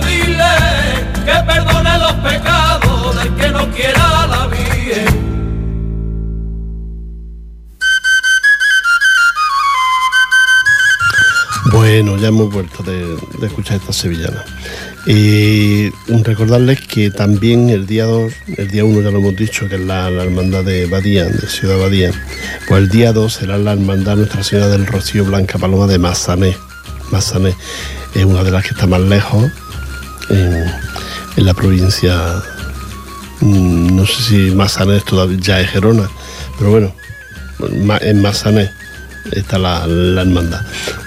Pedirle 0.00 0.44
que 1.24 1.34
perdone 1.46 1.98
los 1.98 2.12
pecados 2.14 3.16
del 3.16 3.34
que 3.36 3.48
no 3.50 3.70
quiera 3.70 4.26
la 4.26 4.46
bien. 4.46 5.30
Bueno, 11.72 12.16
ya 12.16 12.28
hemos 12.28 12.52
vuelto 12.52 12.82
de, 12.82 13.16
de 13.38 13.46
escuchar 13.46 13.76
esta 13.76 13.92
sevillana. 13.92 14.44
Y 15.06 15.88
recordarles 16.08 16.80
que 16.82 17.10
también 17.10 17.70
el 17.70 17.86
día 17.86 18.04
2, 18.04 18.32
el 18.58 18.70
día 18.70 18.84
1 18.84 19.00
ya 19.00 19.10
lo 19.10 19.18
hemos 19.18 19.34
dicho, 19.34 19.68
que 19.68 19.76
es 19.76 19.80
la, 19.80 20.10
la 20.10 20.24
hermandad 20.24 20.62
de 20.62 20.86
Badía, 20.86 21.24
de 21.24 21.48
Ciudad 21.48 21.78
Badía, 21.78 22.10
pues 22.68 22.82
el 22.82 22.88
día 22.90 23.12
2 23.12 23.32
será 23.32 23.56
la 23.56 23.72
hermandad 23.72 24.16
Nuestra 24.16 24.42
Señora 24.42 24.68
del 24.68 24.86
Rocío 24.86 25.24
Blanca 25.24 25.58
Paloma 25.58 25.86
de 25.86 25.98
Mazané. 25.98 26.54
Mazané 27.10 27.54
es 28.14 28.24
una 28.24 28.44
de 28.44 28.50
las 28.50 28.62
que 28.62 28.70
está 28.70 28.86
más 28.86 29.00
lejos 29.00 29.50
en, 30.30 31.44
la 31.44 31.54
provincia, 31.54 32.42
mm, 33.40 33.96
no 33.96 34.06
sé 34.06 34.22
si 34.22 34.54
Mazané 34.54 35.00
todavía 35.00 35.38
ya 35.40 35.60
es 35.60 35.70
Gerona, 35.70 36.08
pero 36.58 36.70
bueno, 36.70 36.92
en 38.00 38.22
Mazané 38.22 38.70
está 39.32 39.58
la, 39.58 39.86
la 39.86 40.22
hermandad. 40.22 40.60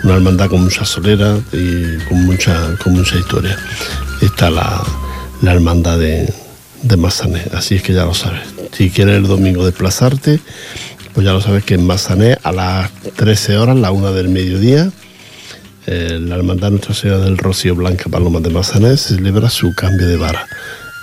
Una 0.03 0.15
hermandad 0.15 0.49
con 0.49 0.63
mucha 0.63 0.85
solera 0.85 1.37
y 1.51 1.97
con 2.09 2.25
mucha, 2.25 2.75
con 2.83 2.93
mucha 2.93 3.17
historia. 3.17 3.57
Está 4.21 4.49
la, 4.49 4.83
la 5.41 5.53
hermandad 5.53 5.99
de, 5.99 6.33
de 6.83 7.07
así 7.53 7.75
es 7.75 7.83
que 7.83 7.93
ya 7.93 8.05
lo 8.05 8.13
sabes. 8.13 8.41
Si 8.71 8.89
quieres 8.89 9.17
el 9.17 9.27
domingo 9.27 9.65
desplazarte, 9.65 10.39
pues 11.13 11.25
ya 11.25 11.33
lo 11.33 11.41
sabes 11.41 11.63
que 11.63 11.75
en 11.75 11.85
Mazané 11.85 12.37
a 12.43 12.51
las 12.51 12.91
13 13.15 13.57
horas, 13.57 13.77
la 13.77 13.91
una 13.91 14.11
del 14.11 14.29
mediodía, 14.29 14.91
eh, 15.85 16.19
la 16.21 16.35
hermandad 16.35 16.71
Nuestra 16.71 16.93
Señora 16.93 17.25
del 17.25 17.37
Rocío 17.37 17.75
Blanca 17.75 18.09
Paloma 18.09 18.39
de 18.39 18.49
Mazané 18.49 18.95
celebra 18.97 19.49
su 19.49 19.73
cambio 19.75 20.07
de 20.07 20.17
vara. 20.17 20.47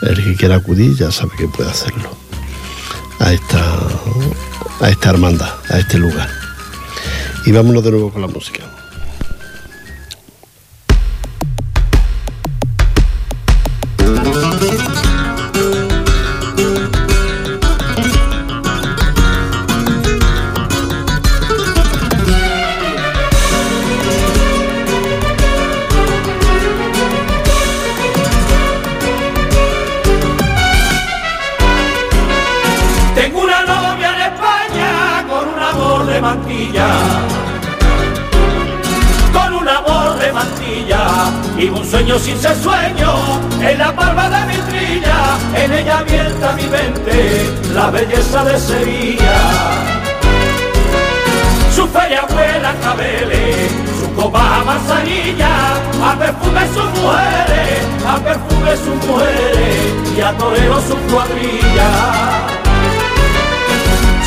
El 0.02 0.22
que 0.22 0.34
quiera 0.34 0.56
acudir 0.56 0.96
ya 0.96 1.10
sabe 1.10 1.32
que 1.36 1.48
puede 1.48 1.70
hacerlo 1.70 2.16
a 3.18 3.32
esta, 3.32 3.78
a 4.80 4.88
esta 4.88 5.10
hermandad, 5.10 5.52
a 5.68 5.78
este 5.78 5.98
lugar. 5.98 6.30
Y 7.44 7.52
vámonos 7.52 7.84
de 7.84 7.90
nuevo 7.90 8.10
con 8.10 8.22
la 8.22 8.28
música. 8.28 8.79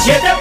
7 0.06 0.33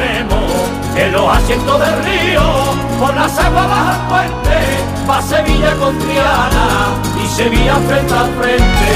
remo 0.00 0.40
en 0.96 1.12
los 1.12 1.36
asientos 1.36 1.80
del 1.80 2.04
río, 2.04 2.42
por 2.98 3.14
las 3.14 3.38
aguas 3.38 3.68
baja 3.68 4.08
puente, 4.08 4.58
va 5.08 5.22
Sevilla 5.22 5.74
con 5.76 5.98
Triana 5.98 6.66
y 7.22 7.26
Sevilla 7.28 7.76
frente 7.88 8.14
a 8.14 8.24
frente. 8.38 8.90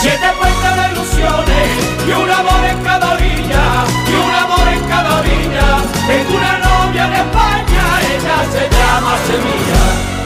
Siete 0.00 0.28
puentes 0.38 0.72
de 0.78 0.84
ilusiones 0.92 1.68
y 2.06 2.10
un 2.22 2.30
amor 2.30 2.62
en 2.72 2.78
cada 2.82 3.12
orilla, 3.14 3.64
y 4.10 4.14
un 4.26 4.34
amor 4.44 4.66
en 4.76 4.82
cada 4.92 5.10
orilla. 5.20 5.66
Tengo 6.08 6.36
una 6.36 6.58
novia 6.58 7.06
en 7.06 7.14
España, 7.24 7.84
ella 8.12 8.36
se 8.54 8.62
llama 8.76 9.12
Sevilla. 9.28 10.23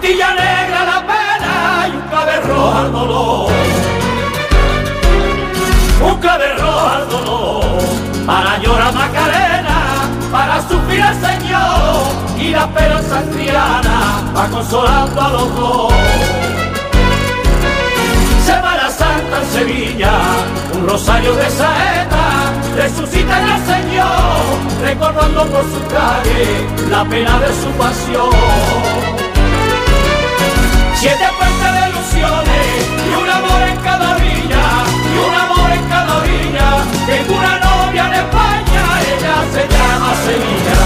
Patilla 0.00 0.32
negra 0.32 0.84
la 0.84 1.00
pena 1.10 1.88
y 1.88 1.96
un 1.96 2.02
clave 2.02 2.40
rojo 2.42 2.72
al 2.72 2.92
dolor. 2.92 3.50
Un 6.00 6.20
clave 6.20 6.44
al 6.52 7.08
dolor 7.08 7.64
para 8.24 8.58
llorar 8.58 8.94
Macarena, 8.94 10.08
para 10.30 10.62
sufrir 10.68 11.00
el 11.00 11.16
Señor 11.20 12.06
y 12.38 12.50
la 12.50 12.60
esperanza 12.60 13.22
cristiana 13.22 14.22
va 14.36 14.46
consolando 14.46 15.20
a 15.20 15.28
los 15.30 15.56
dos. 15.56 15.92
Semana 18.46 18.90
Santa 18.90 19.42
en 19.42 19.50
Sevilla, 19.50 20.12
un 20.74 20.88
rosario 20.88 21.34
de 21.34 21.50
saeta, 21.50 22.52
resucita 22.76 23.40
en 23.40 23.48
el 23.48 23.66
Señor, 23.66 24.10
recordando 24.80 25.44
por 25.46 25.64
su 25.64 25.80
calle 25.88 26.88
la 26.88 27.04
pena 27.04 27.40
de 27.40 27.48
su 27.48 27.70
pasión. 27.76 28.87
Siete 31.00 31.28
puentes 31.38 31.72
de 31.74 31.90
ilusiones 31.90 32.66
y 33.06 33.14
un 33.22 33.30
amor 33.30 33.62
en 33.62 33.76
cada 33.82 34.16
orilla, 34.16 34.64
y 35.14 35.18
un 35.28 35.32
amor 35.32 35.70
en 35.70 35.88
cada 35.88 36.16
orilla. 36.16 36.68
Tengo 37.06 37.38
una 37.38 37.60
novia 37.60 38.06
en 38.08 38.14
España, 38.14 38.82
ella 39.06 39.34
se 39.52 39.62
llama 39.68 40.10
Sevilla. 40.26 40.80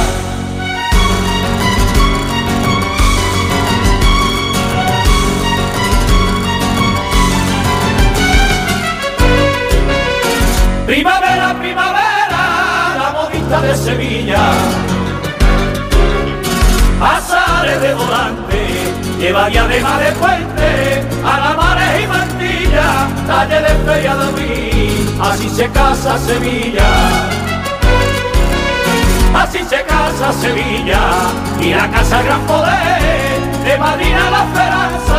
Primavera, 10.87 11.59
primavera, 11.59 12.43
la 12.99 13.09
modista 13.15 13.61
de 13.63 13.77
Sevilla. 13.77 14.43
Azares 17.01 17.81
de 17.81 17.95
volante 17.95 18.52
lleva 19.23 19.49
diadema 19.49 19.99
de 20.01 20.13
puente, 20.13 21.05
alamares 21.25 22.03
y 22.03 22.07
mantilla, 22.09 23.07
talle 23.25 23.61
de 23.61 23.75
feria 23.87 24.17
de 24.17 24.25
abril, 24.25 25.21
así 25.23 25.49
se 25.49 25.69
casa 25.69 26.19
Sevilla. 26.19 26.91
Así 29.33 29.61
se 29.71 29.81
casa 29.85 30.33
Sevilla 30.33 31.03
y 31.61 31.73
la 31.73 31.89
casa 31.93 32.21
gran 32.23 32.41
poder, 32.49 33.41
de 33.65 33.79
Madrid 33.79 34.13
a 34.13 34.31
la 34.35 34.43
esperanza, 34.49 35.19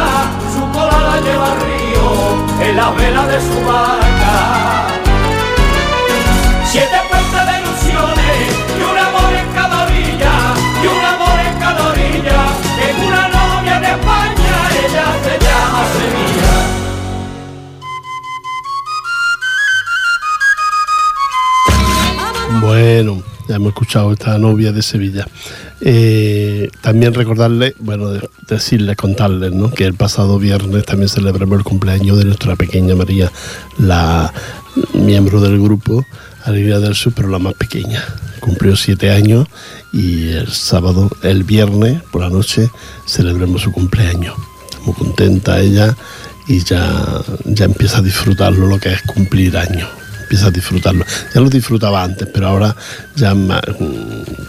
su 0.54 0.62
cola 0.78 1.00
la 1.10 1.22
lleva 1.22 1.52
al 1.54 1.60
río, 1.62 2.68
en 2.68 2.76
la 2.76 2.90
vela 2.92 3.26
de 3.26 3.40
su 3.40 3.58
barca. 3.66 4.36
Siete 6.66 7.00
puentes 7.10 7.46
de 7.48 7.54
ilusiones 7.62 8.36
y 8.78 8.84
un 8.84 8.98
amor 8.98 9.34
en 9.34 9.48
cada 9.56 9.84
orilla, 9.86 10.34
y 10.84 10.88
un 10.88 11.06
amor 11.06 11.40
en 11.48 11.60
cada 11.60 11.88
orilla, 11.88 12.43
Llama 13.94 14.26
Sevilla. 15.94 16.24
Bueno, 22.60 23.22
ya 23.48 23.56
hemos 23.58 23.68
escuchado 23.70 24.12
esta 24.12 24.40
novia 24.40 24.72
de 24.72 24.82
Sevilla. 24.82 25.28
Eh, 25.82 26.72
también 26.82 27.14
recordarle, 27.14 27.76
bueno, 27.80 28.10
decirle, 28.48 28.96
contarles, 28.96 29.52
¿no? 29.52 29.70
Que 29.70 29.86
el 29.86 29.94
pasado 29.94 30.40
viernes 30.40 30.86
también 30.86 31.10
celebramos 31.10 31.60
el 31.60 31.64
cumpleaños 31.64 32.18
de 32.18 32.26
nuestra 32.26 32.56
pequeña 32.56 32.96
María, 32.96 33.32
la 33.78 34.34
miembro 34.94 35.40
del 35.40 35.62
grupo 35.62 36.04
Alegría 36.46 36.80
del 36.80 36.96
Sur, 36.96 37.14
pero 37.16 37.30
la 37.30 37.40
más 37.40 37.54
pequeña. 37.54 38.04
Cumplió 38.40 38.76
siete 38.76 39.12
años 39.12 39.48
y 39.92 40.30
el 40.30 40.52
sábado, 40.52 41.10
el 41.22 41.44
viernes 41.44 42.02
por 42.12 42.22
la 42.22 42.30
noche, 42.30 42.70
celebremos 43.08 43.62
su 43.62 43.72
cumpleaños. 43.72 44.36
Muy 44.86 44.96
contenta 44.96 45.60
ella 45.60 45.96
y 46.48 46.64
ya, 46.64 47.22
ya 47.46 47.66
empieza 47.66 48.00
a 48.00 48.02
disfrutarlo 48.02 48.68
lo 48.68 48.80
que 48.80 48.94
es 48.94 49.02
cumplir 49.04 49.58
años. 49.58 49.90
Empieza 50.24 50.48
a 50.48 50.52
disfrutarlo. 50.52 51.06
Ya 51.34 51.42
lo 51.42 51.50
disfrutaba 51.50 52.04
antes, 52.04 52.28
pero 52.34 52.48
ahora 52.48 52.76
ya 53.16 53.34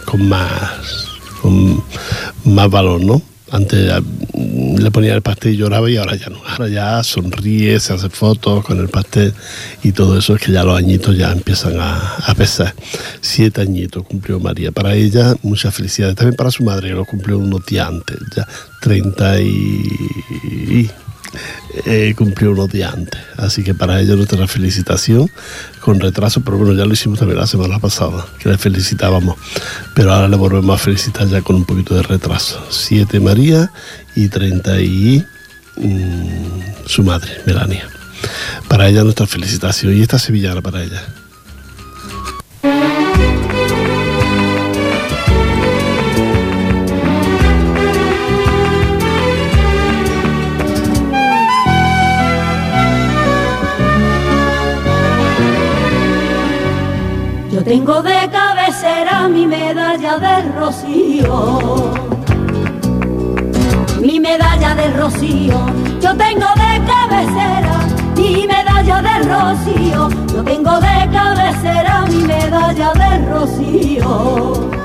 con 0.05 0.27
más, 0.27 1.07
con 1.41 1.83
más 2.43 2.69
valor, 2.69 3.01
¿no? 3.01 3.21
Antes 3.51 3.91
le 4.33 4.91
ponía 4.91 5.13
el 5.13 5.21
pastel 5.21 5.53
y 5.53 5.57
lloraba 5.57 5.89
y 5.89 5.97
ahora 5.97 6.15
ya 6.15 6.29
no. 6.29 6.41
Ahora 6.45 6.67
ya 6.67 7.03
sonríe, 7.03 7.79
se 7.79 7.93
hace 7.93 8.09
fotos 8.09 8.65
con 8.65 8.79
el 8.79 8.89
pastel 8.89 9.33
y 9.83 9.91
todo 9.91 10.17
eso 10.17 10.35
es 10.35 10.41
que 10.41 10.51
ya 10.51 10.63
los 10.63 10.77
añitos 10.77 11.15
ya 11.17 11.31
empiezan 11.31 11.75
a, 11.79 12.33
pesar. 12.35 12.73
Siete 13.21 13.61
añitos 13.61 14.03
cumplió 14.05 14.39
María. 14.39 14.71
Para 14.71 14.95
ella, 14.95 15.35
muchas 15.43 15.75
felicidades. 15.75 16.15
También 16.15 16.35
para 16.35 16.51
su 16.51 16.63
madre, 16.63 16.89
que 16.89 16.95
lo 16.95 17.05
cumplió 17.05 17.37
unos 17.37 17.65
días 17.65 17.87
antes, 17.87 18.17
ya 18.35 18.47
30 18.81 19.41
y 19.41 20.89
eh, 21.85 22.13
cumplió 22.17 22.51
unos 22.51 22.69
días 22.69 22.93
antes. 22.93 23.19
Así 23.37 23.63
que 23.63 23.73
para 23.73 23.99
ello 23.99 24.15
nuestra 24.15 24.47
felicitación 24.47 25.29
con 25.79 25.99
retraso, 25.99 26.41
pero 26.41 26.57
bueno, 26.57 26.73
ya 26.73 26.85
lo 26.85 26.93
hicimos 26.93 27.19
también 27.19 27.39
la 27.39 27.47
semana 27.47 27.79
pasada, 27.79 28.25
que 28.39 28.49
le 28.49 28.57
felicitábamos. 28.57 29.37
Pero 29.93 30.13
ahora 30.13 30.27
le 30.27 30.35
volvemos 30.35 30.75
a 30.75 30.83
felicitar 30.83 31.27
ya 31.27 31.41
con 31.41 31.55
un 31.55 31.65
poquito 31.65 31.95
de 31.95 32.03
retraso. 32.03 32.65
Siete 32.69 33.19
María 33.19 33.71
y 34.15 34.27
30 34.27 34.81
y 34.81 35.25
mm, 35.77 36.85
su 36.85 37.03
madre, 37.03 37.31
Melania. 37.45 37.87
Para 38.67 38.87
ella 38.89 39.03
nuestra 39.03 39.27
felicitación 39.27 39.95
y 39.95 40.01
esta 40.01 40.19
sevillana 40.19 40.61
para 40.61 40.83
ella. 40.83 41.03
Tengo 57.65 58.03
de 58.03 58.29
cabecera 58.29 59.27
mi 59.27 59.47
medalla 59.47 60.19
de 60.19 60.51
rocío. 60.51 61.93
Mi 63.99 64.19
medalla 64.19 64.75
de 64.75 64.91
rocío. 64.91 65.65
Yo 65.99 66.15
tengo 66.15 66.45
de 66.63 66.71
cabecera 66.85 67.79
mi 68.15 68.45
medalla 68.45 69.01
de 69.01 69.15
rocío. 69.23 70.09
Yo 70.31 70.43
tengo 70.43 70.79
de 70.79 71.09
cabecera 71.11 72.05
mi 72.07 72.23
medalla 72.23 72.93
de 72.93 73.25
rocío. 73.31 74.84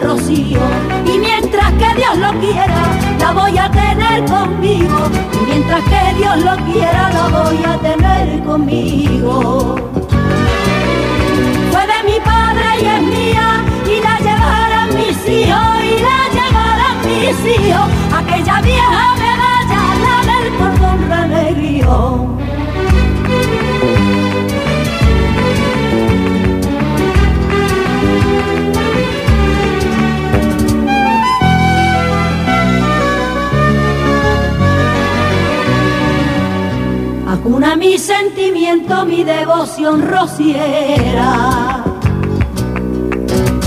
Rocío. 0.00 0.60
Y 1.06 1.18
mientras 1.18 1.72
que 1.72 1.94
Dios 1.96 2.16
lo 2.18 2.30
quiera, 2.40 2.82
la 3.18 3.32
voy 3.32 3.58
a 3.58 3.70
tener 3.70 4.24
conmigo. 4.24 5.10
Y 5.40 5.50
mientras 5.50 5.82
que 5.84 6.14
Dios 6.18 6.38
lo 6.38 6.56
quiera, 6.72 7.10
la 7.12 7.28
voy 7.28 7.64
a 7.64 7.78
tener 7.78 8.42
conmigo 8.44 9.92
mi 12.04 12.18
padre 12.20 12.66
y 12.80 12.84
es 12.84 13.02
mía 13.02 13.64
y 13.86 14.00
la 14.00 14.18
llevarán 14.18 14.88
mis 14.96 15.18
hijos 15.28 15.74
y 15.82 15.94
la 16.08 16.20
llevarán 16.36 16.96
mis 17.06 17.38
hijos 17.56 17.88
aquella 18.12 18.60
vieja 18.60 19.14
medalla 19.22 19.82
la 20.04 20.16
del 20.32 20.48
cordón 20.58 20.98
remedio 21.08 22.42
Acuna 37.44 37.74
mi 37.74 37.98
sentimiento, 37.98 39.04
mi 39.04 39.24
devoción 39.24 40.00
rociera. 40.08 41.82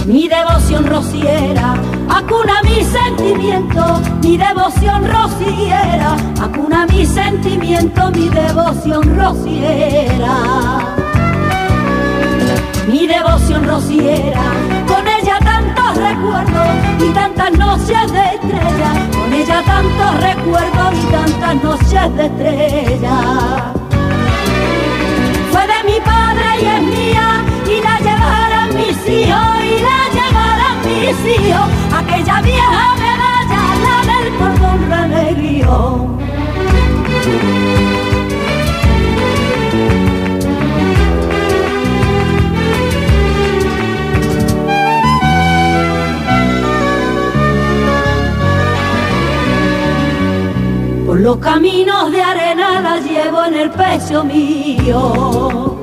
Mi 0.06 0.30
devoción 0.30 0.86
rociera, 0.86 1.74
acuna 2.08 2.62
mi 2.64 2.82
sentimiento, 2.86 4.00
mi 4.24 4.38
devoción 4.38 5.06
rociera, 5.06 6.16
acuna 6.42 6.86
mi 6.86 7.06
sentimiento, 7.06 8.12
mi 8.12 8.30
devoción 8.30 9.18
rociera. 9.18 10.36
Mi 12.88 13.08
devoción 13.08 13.68
rociera, 13.68 14.42
con 14.88 15.06
ella 15.06 15.38
tantos 15.44 15.98
recuerdos 15.98 16.70
y 17.00 17.10
tantas 17.14 17.52
noches 17.52 18.12
de 18.14 18.24
estrella, 18.36 19.10
con 19.12 19.34
ella 19.34 19.62
tantos 19.66 20.22
recuerdos 20.22 20.94
y 20.94 21.12
tantas 21.12 21.56
noches 21.62 21.75
de 22.04 22.26
estrella. 22.26 23.74
Fue 25.52 25.62
de 25.62 25.80
mi 25.90 26.00
padre 26.02 26.48
y 26.62 26.66
es 26.66 26.82
mía 26.82 27.44
y 27.66 27.82
la 27.82 27.98
llevarán 28.00 28.70
mis 28.76 28.98
hijos 29.08 29.48
y 29.64 29.82
la 29.82 30.02
llevarán 30.16 30.78
mis 30.84 31.18
hijos, 31.36 31.68
aquella 31.98 32.42
vieja 32.42 32.96
medalla, 33.00 33.62
la 33.86 33.98
del 34.12 34.28
cordón 34.36 34.90
renegrió. 34.90 35.45
Los 51.26 51.38
caminos 51.38 52.12
de 52.12 52.22
arena 52.22 52.82
la 52.82 52.98
llevo 53.00 53.46
en 53.46 53.56
el 53.56 53.72
pecho 53.72 54.24
mío. 54.24 55.82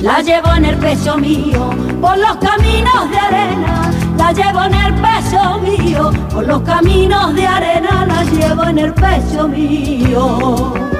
La 0.00 0.20
llevo 0.20 0.54
en 0.54 0.64
el 0.66 0.76
pecho 0.76 1.16
mío. 1.16 1.70
Por 2.00 2.16
los 2.18 2.36
caminos 2.36 3.10
de 3.10 3.18
arena 3.18 3.90
la 4.16 4.32
llevo 4.32 4.62
en 4.62 4.74
el 4.74 4.94
pecho 4.94 5.58
mío. 5.58 6.12
Por 6.32 6.46
los 6.46 6.62
caminos 6.62 7.34
de 7.34 7.46
arena 7.48 8.06
la 8.06 8.22
llevo 8.22 8.62
en 8.62 8.78
el 8.78 8.94
pecho 8.94 9.48
mío. 9.48 10.93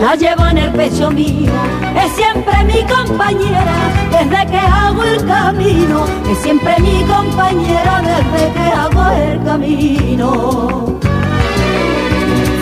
La 0.00 0.14
llevo 0.14 0.46
en 0.46 0.56
el 0.56 0.70
pecho 0.72 1.10
mío, 1.10 1.52
es 1.94 2.12
siempre 2.12 2.64
mi 2.64 2.82
compañera 2.90 3.76
desde 4.10 4.50
que 4.50 4.58
hago 4.58 5.04
el 5.04 5.26
camino, 5.26 6.06
es 6.30 6.38
siempre 6.38 6.74
mi 6.80 7.04
compañera 7.04 8.00
desde 8.00 8.52
que 8.54 8.60
hago 8.60 9.10
el 9.10 9.44
camino. 9.44 10.86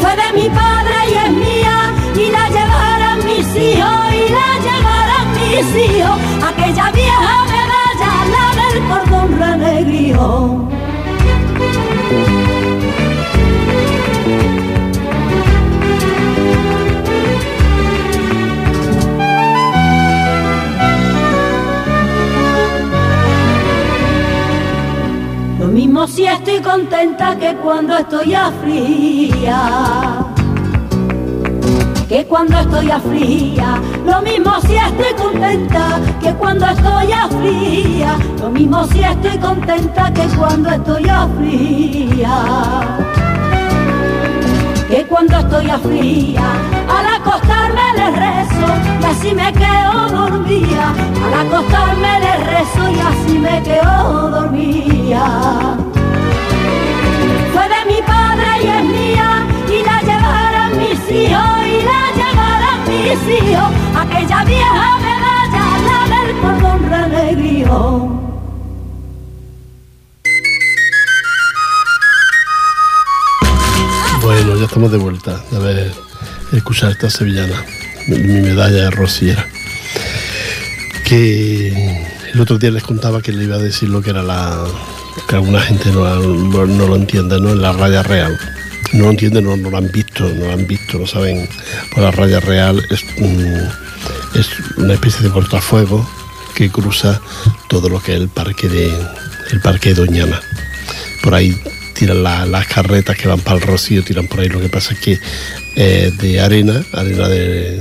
Fue 0.01 0.16
de 0.16 0.33
mi 0.35 0.48
padre 0.48 0.96
y 1.11 1.14
es 1.14 1.31
mía, 1.31 1.92
y 2.16 2.31
la 2.33 2.48
llevarán 2.48 3.18
mis 3.24 3.48
hijos, 3.55 3.98
y 4.12 4.33
la 4.33 4.51
llevarán 4.66 5.29
mis 5.38 5.68
hijos, 5.87 6.18
aquella 6.44 6.90
vieja 6.90 7.44
medalla, 7.55 8.11
la 8.35 8.46
del 8.64 8.79
cordón 8.88 9.38
renegrió. 9.38 10.77
Mismo 25.98 26.14
si 26.14 26.26
estoy 26.26 26.61
contenta 26.61 27.37
que 27.37 27.56
cuando 27.56 27.98
estoy 27.98 28.32
afligida. 28.32 30.24
Que 32.08 32.24
cuando 32.24 32.56
estoy 32.56 32.88
afligida, 32.88 33.80
lo 34.06 34.22
mismo 34.22 34.61
si 34.61 34.76
estoy 34.76 35.12
contenta 35.20 36.00
que 36.20 36.32
cuando 36.34 36.66
estoy 36.66 37.11
afligida, 37.11 38.16
lo 38.40 38.48
mismo 38.48 38.87
si 38.87 39.02
estoy 39.02 39.38
contenta 39.38 40.12
que 40.12 40.22
cuando 40.37 40.70
estoy 40.70 41.08
afligida 41.08 43.07
que 44.98 45.04
cuando 45.06 45.38
estoy 45.38 45.70
afligida, 45.70 46.42
al 46.88 47.06
acostarme 47.20 47.87
le 47.98 48.11
rezo 48.11 48.66
y 49.00 49.04
así 49.04 49.32
me 49.32 49.52
quedo 49.52 50.08
dormida, 50.08 50.92
al 51.24 51.46
acostarme 51.46 52.12
le 52.18 52.37
rezo 52.52 52.90
y 52.90 52.98
así 52.98 53.38
me 53.38 53.62
quedo 53.62 54.30
dormida. 54.30 55.76
Fue 57.52 57.64
de 57.74 57.80
mi 57.90 58.02
padre 58.02 58.50
y 58.64 58.66
es 58.66 58.84
mía 58.96 59.46
y 59.68 59.84
la 59.88 60.00
llevarán 60.00 60.72
mis 60.78 61.00
hijos 61.20 61.50
y 61.74 61.78
la 61.90 62.02
llevarán 62.18 62.80
mis 62.88 63.20
hijos, 63.38 63.70
aquella 64.02 64.44
vieja 64.46 64.98
medalla, 65.06 65.64
la 65.88 66.00
del 66.16 66.30
cordón 66.40 66.90
renegrió. 66.90 68.38
Bueno, 74.38 74.57
ya 74.57 74.66
estamos 74.66 74.92
de 74.92 74.98
vuelta 74.98 75.42
de 75.51 75.57
haber 75.57 75.92
escuchado 76.53 76.92
esta 76.92 77.11
sevillana, 77.11 77.64
mi, 78.07 78.18
medalla 78.18 78.85
de 78.85 78.90
rociera. 78.92 79.44
Que 81.05 82.05
el 82.33 82.40
otro 82.40 82.57
día 82.57 82.70
les 82.70 82.85
contaba 82.85 83.20
que 83.20 83.33
le 83.33 83.42
iba 83.42 83.57
a 83.57 83.59
decir 83.59 83.88
lo 83.88 84.01
que 84.01 84.11
era 84.11 84.22
la. 84.22 84.64
que 85.29 85.35
alguna 85.35 85.61
gente 85.61 85.90
no, 85.90 86.05
no- 86.20 86.87
lo 86.87 86.94
entiende, 86.94 87.40
¿no? 87.40 87.53
La 87.57 87.72
raya 87.72 88.05
real. 88.05 88.38
No 88.92 89.07
lo 89.07 89.11
entienden, 89.11 89.42
no, 89.42 89.57
no 89.57 89.70
lo 89.70 89.77
han 89.77 89.90
visto, 89.90 90.33
no 90.33 90.46
lo 90.46 90.53
han 90.53 90.68
visto, 90.68 91.01
no 91.01 91.07
saben. 91.09 91.48
Pues 91.90 92.05
la 92.05 92.12
raya 92.12 92.38
real 92.38 92.81
es, 92.90 93.05
es 94.37 94.51
una 94.77 94.94
especie 94.94 95.20
de 95.22 95.31
cortafuego 95.31 96.09
que 96.55 96.70
cruza 96.70 97.20
todo 97.68 97.88
lo 97.88 98.01
que 98.01 98.14
es 98.14 98.20
el 98.20 98.29
parque 98.29 98.68
de, 98.68 98.96
el 99.51 99.61
parque 99.61 99.88
de 99.88 99.94
Doñana 99.96 100.40
por 101.22 101.35
ahí 101.35 101.61
tiran 101.98 102.22
la- 102.22 102.46
las 102.46 102.66
carretas 102.66 103.16
que 103.16 103.26
van 103.28 103.40
para 103.40 103.56
el 103.56 103.62
Rocío, 103.62 104.02
tiran 104.04 104.28
por 104.28 104.40
ahí. 104.40 104.48
Lo 104.48 104.61
que 104.61 104.68
pasa 104.68 104.94
es 104.94 105.00
que 105.00 105.18
eh, 105.76 106.12
de 106.20 106.40
arena, 106.40 106.82
arena 106.92 107.28
de, 107.28 107.80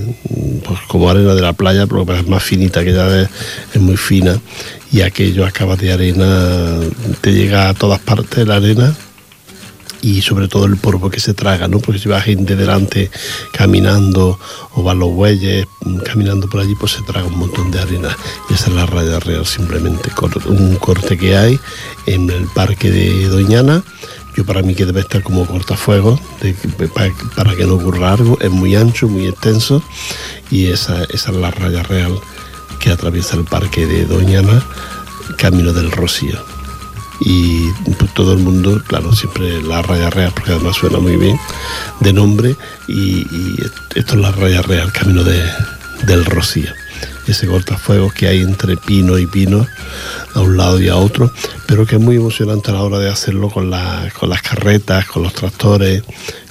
pues 0.65 0.80
como 0.88 1.10
arena 1.10 1.34
de 1.36 1.41
la 1.41 1.53
playa, 1.53 1.86
pero 1.88 2.06
es 2.13 2.27
más 2.27 2.43
finita, 2.43 2.84
que 2.84 2.93
ya 2.93 3.21
es, 3.21 3.30
es 3.73 3.82
muy 3.82 3.97
fina, 3.97 4.39
y 4.91 5.01
aquello 5.01 5.45
acaba 5.45 5.75
de 5.75 5.91
arena, 5.93 6.80
te 7.21 7.32
llega 7.34 7.69
a 7.69 7.73
todas 7.73 7.99
partes 7.99 8.47
la 8.47 8.56
arena 8.58 8.95
y 10.01 10.21
sobre 10.21 10.47
todo 10.47 10.65
el 10.65 10.77
polvo 10.77 11.10
que 11.10 11.19
se 11.19 11.33
traga, 11.33 11.67
¿no? 11.67 11.79
Porque 11.79 11.99
si 11.99 12.07
va 12.07 12.21
gente 12.21 12.55
delante 12.55 13.10
caminando 13.51 14.39
o 14.73 14.83
van 14.83 14.99
los 14.99 15.10
bueyes 15.12 15.65
caminando 16.05 16.47
por 16.49 16.62
allí, 16.62 16.75
pues 16.75 16.91
se 16.93 17.01
traga 17.01 17.27
un 17.27 17.38
montón 17.39 17.71
de 17.71 17.79
arena. 17.79 18.15
Y 18.49 18.53
esa 18.53 18.67
es 18.69 18.75
la 18.75 18.86
raya 18.86 19.19
real, 19.19 19.45
simplemente 19.45 20.10
un 20.47 20.75
corte 20.75 21.17
que 21.17 21.36
hay 21.36 21.60
en 22.05 22.29
el 22.29 22.45
parque 22.47 22.91
de 22.91 23.27
Doñana. 23.27 23.83
Yo 24.36 24.45
para 24.45 24.62
mí 24.62 24.75
que 24.75 24.86
debe 24.86 24.99
estar 25.01 25.23
como 25.23 25.47
cortafuegos, 25.47 26.19
de- 26.41 26.53
para, 26.89 27.12
para 27.36 27.55
que 27.55 27.65
no 27.65 27.73
ocurra 27.73 28.13
algo. 28.13 28.38
Es 28.39 28.51
muy 28.51 28.75
ancho, 28.75 29.07
muy 29.07 29.27
extenso 29.27 29.81
y 30.51 30.67
esa 30.67 31.03
es 31.05 31.27
la 31.29 31.49
raya 31.49 31.81
real 31.81 32.13
que 32.79 32.91
atraviesa 32.91 33.36
el 33.36 33.45
parque 33.45 33.88
de 33.88 34.05
Doñana, 34.05 34.63
camino 35.38 35.73
del 35.73 35.91
Rocío 35.91 36.38
y 37.21 37.69
pues, 37.97 38.13
todo 38.13 38.34
el 38.34 38.39
mundo, 38.39 38.82
claro, 38.88 39.13
siempre 39.13 39.62
la 39.63 39.82
raya 39.82 40.10
real, 40.10 40.32
porque 40.34 40.51
además 40.51 40.75
suena 40.75 40.99
muy 40.99 41.15
bien 41.17 41.39
de 41.99 42.13
nombre, 42.13 42.56
y, 42.88 43.21
y 43.21 43.56
esto 43.95 44.13
es 44.15 44.19
la 44.21 44.32
raya 44.32 44.62
real, 44.62 44.91
camino 44.91 45.23
de, 45.23 45.41
del 46.06 46.25
Rocío. 46.25 46.69
Ese 47.27 47.45
cortafuegos 47.47 48.13
que 48.13 48.27
hay 48.27 48.41
entre 48.41 48.77
pino 48.77 49.17
y 49.17 49.25
pino, 49.27 49.65
a 50.34 50.39
un 50.39 50.56
lado 50.56 50.80
y 50.80 50.88
a 50.88 50.95
otro, 50.95 51.32
pero 51.65 51.86
que 51.86 51.95
es 51.97 52.01
muy 52.01 52.15
emocionante 52.15 52.71
a 52.71 52.75
la 52.75 52.84
hora 52.84 52.99
de 52.99 53.10
hacerlo 53.10 53.49
con, 53.49 53.69
la- 53.69 54.10
con 54.17 54.30
las 54.30 54.41
carretas, 54.41 55.06
con 55.08 55.23
los 55.23 55.34
tractores, 55.34 56.03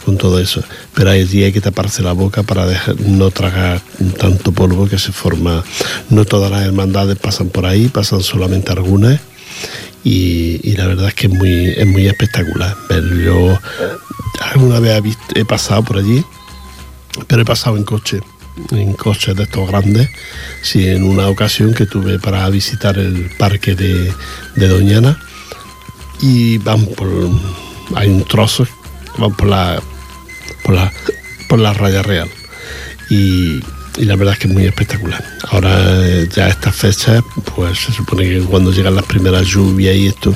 con 0.05 0.19
todo 0.19 0.39
eso. 0.39 0.63
Pero 0.95 1.11
allí 1.11 1.45
hay 1.45 1.53
que 1.53 1.61
taparse 1.63 2.03
la 2.03 2.13
boca 2.13 2.43
para 2.43 2.67
dejar- 2.67 3.01
no 3.01 3.31
tragar 3.31 3.81
tanto 4.19 4.53
polvo 4.53 4.87
que 4.89 4.99
se 4.99 5.13
forma. 5.13 5.65
No 6.11 6.25
todas 6.27 6.51
las 6.51 6.63
hermandades 6.65 7.17
pasan 7.17 7.49
por 7.49 7.65
ahí, 7.65 7.89
pasan 7.89 8.23
solamente 8.23 8.71
algunas 8.73 9.19
y, 10.09 10.77
la 10.77 10.87
verdad 10.87 11.09
es 11.09 11.15
que 11.15 11.27
es 11.27 11.33
muy, 11.33 11.71
es 11.71 11.85
muy 11.85 12.07
espectacular. 12.07 12.77
Yo 13.25 13.59
alguna 14.41 14.79
vez 14.79 15.03
he, 15.35 15.45
pasado 15.45 15.83
por 15.83 15.99
allí, 15.99 16.25
pero 17.27 17.43
he 17.43 17.45
pasado 17.45 17.77
en 17.77 17.83
coche, 17.83 18.21
en 18.71 18.93
coches 18.93 19.35
de 19.35 19.43
estos 19.43 19.69
grandes. 19.69 20.09
Sí, 20.63 20.89
en 20.89 21.03
una 21.03 21.27
ocasión 21.27 21.75
que 21.75 21.87
tuve 21.87 22.21
para 22.21 22.49
visitar 22.51 22.97
el 22.99 23.33
parque 23.37 23.75
de, 23.75 24.13
de 24.55 24.69
Doñana 24.69 25.19
y 26.21 26.59
van 26.59 26.87
por. 26.87 27.09
Hay 27.97 28.09
un 28.09 28.23
trozo, 28.23 28.65
van 29.19 29.35
por 29.35 29.49
la, 29.49 29.83
por 30.63 30.75
la, 30.77 30.93
por 31.49 31.59
la 31.59 31.73
raya 31.73 32.03
real. 32.03 32.31
Y, 33.11 33.61
y 33.97 34.05
la 34.05 34.17
verdad 34.17 34.35
es 34.35 34.41
que 34.41 34.49
es 34.49 34.53
muy 34.53 34.65
espectacular. 34.65 35.25
Ahora 35.51 36.07
eh, 36.07 36.29
ya 36.35 36.49
estas 36.49 36.75
fechas, 36.75 37.23
pues 37.55 37.79
se 37.79 37.93
supone 37.93 38.25
que 38.25 38.41
cuando 38.41 38.73
llegan 38.73 38.95
las 38.95 39.05
primeras 39.05 39.47
lluvias 39.47 39.97
y 39.97 40.07
esto, 40.09 40.35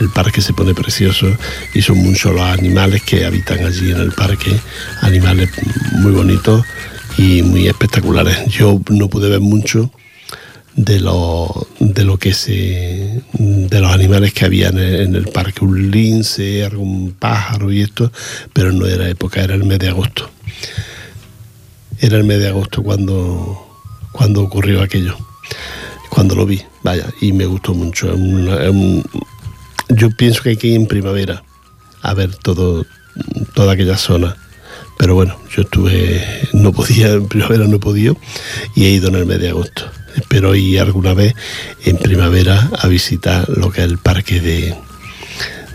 el 0.00 0.10
parque 0.10 0.40
se 0.40 0.52
pone 0.52 0.74
precioso 0.74 1.26
y 1.74 1.82
son 1.82 1.98
muchos 1.98 2.32
los 2.34 2.42
animales 2.42 3.02
que 3.02 3.24
habitan 3.24 3.64
allí 3.64 3.90
en 3.90 4.00
el 4.00 4.12
parque, 4.12 4.58
animales 5.00 5.50
muy 5.92 6.12
bonitos 6.12 6.64
y 7.18 7.42
muy 7.42 7.68
espectaculares. 7.68 8.46
Yo 8.46 8.80
no 8.90 9.08
pude 9.08 9.28
ver 9.28 9.40
mucho 9.40 9.90
de 10.74 11.00
lo, 11.00 11.66
de 11.80 12.04
lo 12.04 12.18
que 12.18 12.32
se 12.32 13.22
de 13.34 13.80
los 13.80 13.92
animales 13.92 14.32
que 14.32 14.46
había 14.46 14.68
en 14.68 14.78
el, 14.78 15.28
parque 15.28 15.64
un 15.64 15.90
lince 15.90 16.64
algún 16.64 17.12
pájaro 17.12 17.70
y 17.70 17.82
esto 17.82 18.10
pero 18.54 18.72
no 18.72 18.86
era 18.86 19.06
época 19.06 19.42
era 19.42 19.54
el 19.54 19.64
mes 19.64 19.78
de 19.78 19.88
agosto 19.88 20.30
era 22.02 22.18
el 22.18 22.24
mes 22.24 22.40
de 22.40 22.48
agosto 22.48 22.82
cuando 22.82 23.66
cuando 24.10 24.42
ocurrió 24.42 24.82
aquello 24.82 25.16
cuando 26.10 26.34
lo 26.34 26.44
vi 26.44 26.60
vaya 26.82 27.06
y 27.20 27.32
me 27.32 27.46
gustó 27.46 27.72
mucho 27.72 28.14
yo 29.88 30.10
pienso 30.10 30.42
que 30.42 30.50
hay 30.50 30.56
que 30.56 30.66
ir 30.66 30.76
en 30.76 30.86
primavera 30.86 31.42
a 32.02 32.12
ver 32.12 32.34
todo 32.34 32.84
toda 33.54 33.72
aquella 33.72 33.96
zona 33.96 34.36
pero 34.98 35.14
bueno 35.14 35.36
yo 35.56 35.62
estuve 35.62 36.22
no 36.52 36.72
podía 36.72 37.12
en 37.12 37.28
primavera 37.28 37.66
no 37.66 37.76
he 37.76 37.80
podido 37.80 38.16
y 38.74 38.84
he 38.84 38.90
ido 38.90 39.08
en 39.08 39.14
el 39.14 39.26
mes 39.26 39.40
de 39.40 39.50
agosto 39.50 39.84
espero 40.16 40.54
ir 40.54 40.80
alguna 40.80 41.14
vez 41.14 41.34
en 41.84 41.96
primavera 41.98 42.68
a 42.78 42.88
visitar 42.88 43.48
lo 43.48 43.70
que 43.70 43.82
es 43.82 43.86
el 43.86 43.98
parque 43.98 44.40
de, 44.40 44.74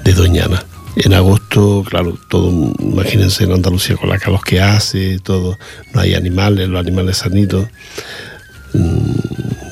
de 0.03 0.13
Doñana. 0.13 0.63
En 0.99 1.13
agosto, 1.13 1.85
claro, 1.87 2.17
todo, 2.27 2.73
imagínense 2.79 3.43
en 3.43 3.51
Andalucía 3.51 3.95
con 3.97 4.09
la 4.09 4.17
calor 4.17 4.43
que 4.43 4.59
hace, 4.59 5.19
todo, 5.19 5.59
no 5.93 6.01
hay 6.01 6.15
animales, 6.15 6.67
los 6.67 6.79
animales 6.79 7.17
sanitos. 7.17 7.67
Mm, 8.73 9.11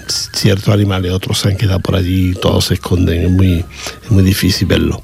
ciertos 0.08 0.70
animales, 0.70 1.12
otros 1.12 1.40
se 1.40 1.50
han 1.50 1.58
quedado 1.58 1.80
por 1.80 1.96
allí, 1.96 2.36
todos 2.36 2.66
se 2.66 2.76
esconden, 2.76 3.24
es 3.24 3.32
muy, 3.32 3.66
es 4.04 4.12
muy 4.12 4.24
difícil 4.24 4.68
verlo 4.68 5.02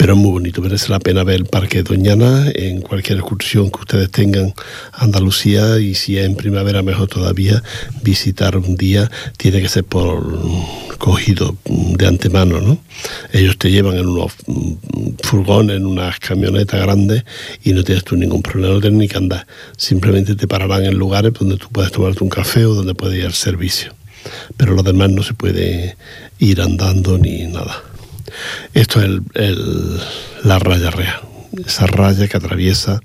pero 0.00 0.14
es 0.14 0.18
muy 0.18 0.30
bonito, 0.30 0.62
merece 0.62 0.88
la 0.88 0.98
pena 0.98 1.24
ver 1.24 1.36
el 1.36 1.44
Parque 1.44 1.82
de 1.82 1.82
Doñana 1.82 2.50
en 2.54 2.80
cualquier 2.80 3.18
excursión 3.18 3.70
que 3.70 3.80
ustedes 3.80 4.10
tengan 4.10 4.54
a 4.92 5.04
Andalucía 5.04 5.78
y 5.78 5.94
si 5.94 6.16
es 6.16 6.24
en 6.24 6.36
primavera 6.36 6.82
mejor 6.82 7.06
todavía, 7.06 7.62
visitar 8.02 8.56
un 8.56 8.76
día 8.76 9.10
tiene 9.36 9.60
que 9.60 9.68
ser 9.68 9.84
por 9.84 10.40
cogido 10.96 11.54
de 11.66 12.06
antemano, 12.06 12.62
¿no? 12.62 12.78
Ellos 13.30 13.58
te 13.58 13.70
llevan 13.70 13.98
en 13.98 14.06
unos 14.06 14.32
furgones, 15.22 15.76
en 15.76 15.84
unas 15.84 16.18
camionetas 16.18 16.80
grandes 16.80 17.24
y 17.62 17.74
no 17.74 17.84
tienes 17.84 18.02
tú 18.02 18.16
ningún 18.16 18.40
problema, 18.40 18.72
no 18.72 18.80
tienes 18.80 18.98
ni 19.00 19.06
que 19.06 19.18
andar, 19.18 19.46
simplemente 19.76 20.34
te 20.34 20.48
pararán 20.48 20.86
en 20.86 20.94
lugares 20.94 21.34
donde 21.38 21.58
tú 21.58 21.68
puedes 21.70 21.92
tomarte 21.92 22.24
un 22.24 22.30
café 22.30 22.64
o 22.64 22.72
donde 22.72 22.94
puedes 22.94 23.18
ir 23.18 23.26
al 23.26 23.34
servicio, 23.34 23.92
pero 24.56 24.72
lo 24.72 24.82
demás 24.82 25.10
no 25.10 25.22
se 25.22 25.34
puede 25.34 25.98
ir 26.38 26.62
andando 26.62 27.18
ni 27.18 27.46
nada. 27.48 27.89
Esto 28.74 29.00
es 29.02 29.56
la 30.44 30.58
raya 30.58 30.90
real, 30.90 31.20
esa 31.66 31.86
raya 31.86 32.28
que 32.28 32.36
atraviesa 32.36 33.00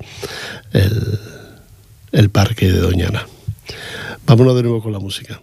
el, 0.73 1.19
el 2.11 2.29
parque 2.29 2.71
de 2.71 2.79
Doñana. 2.79 3.27
Vámonos 4.25 4.55
de 4.55 4.63
nuevo 4.63 4.81
con 4.81 4.91
la 4.91 4.99
música. 4.99 5.41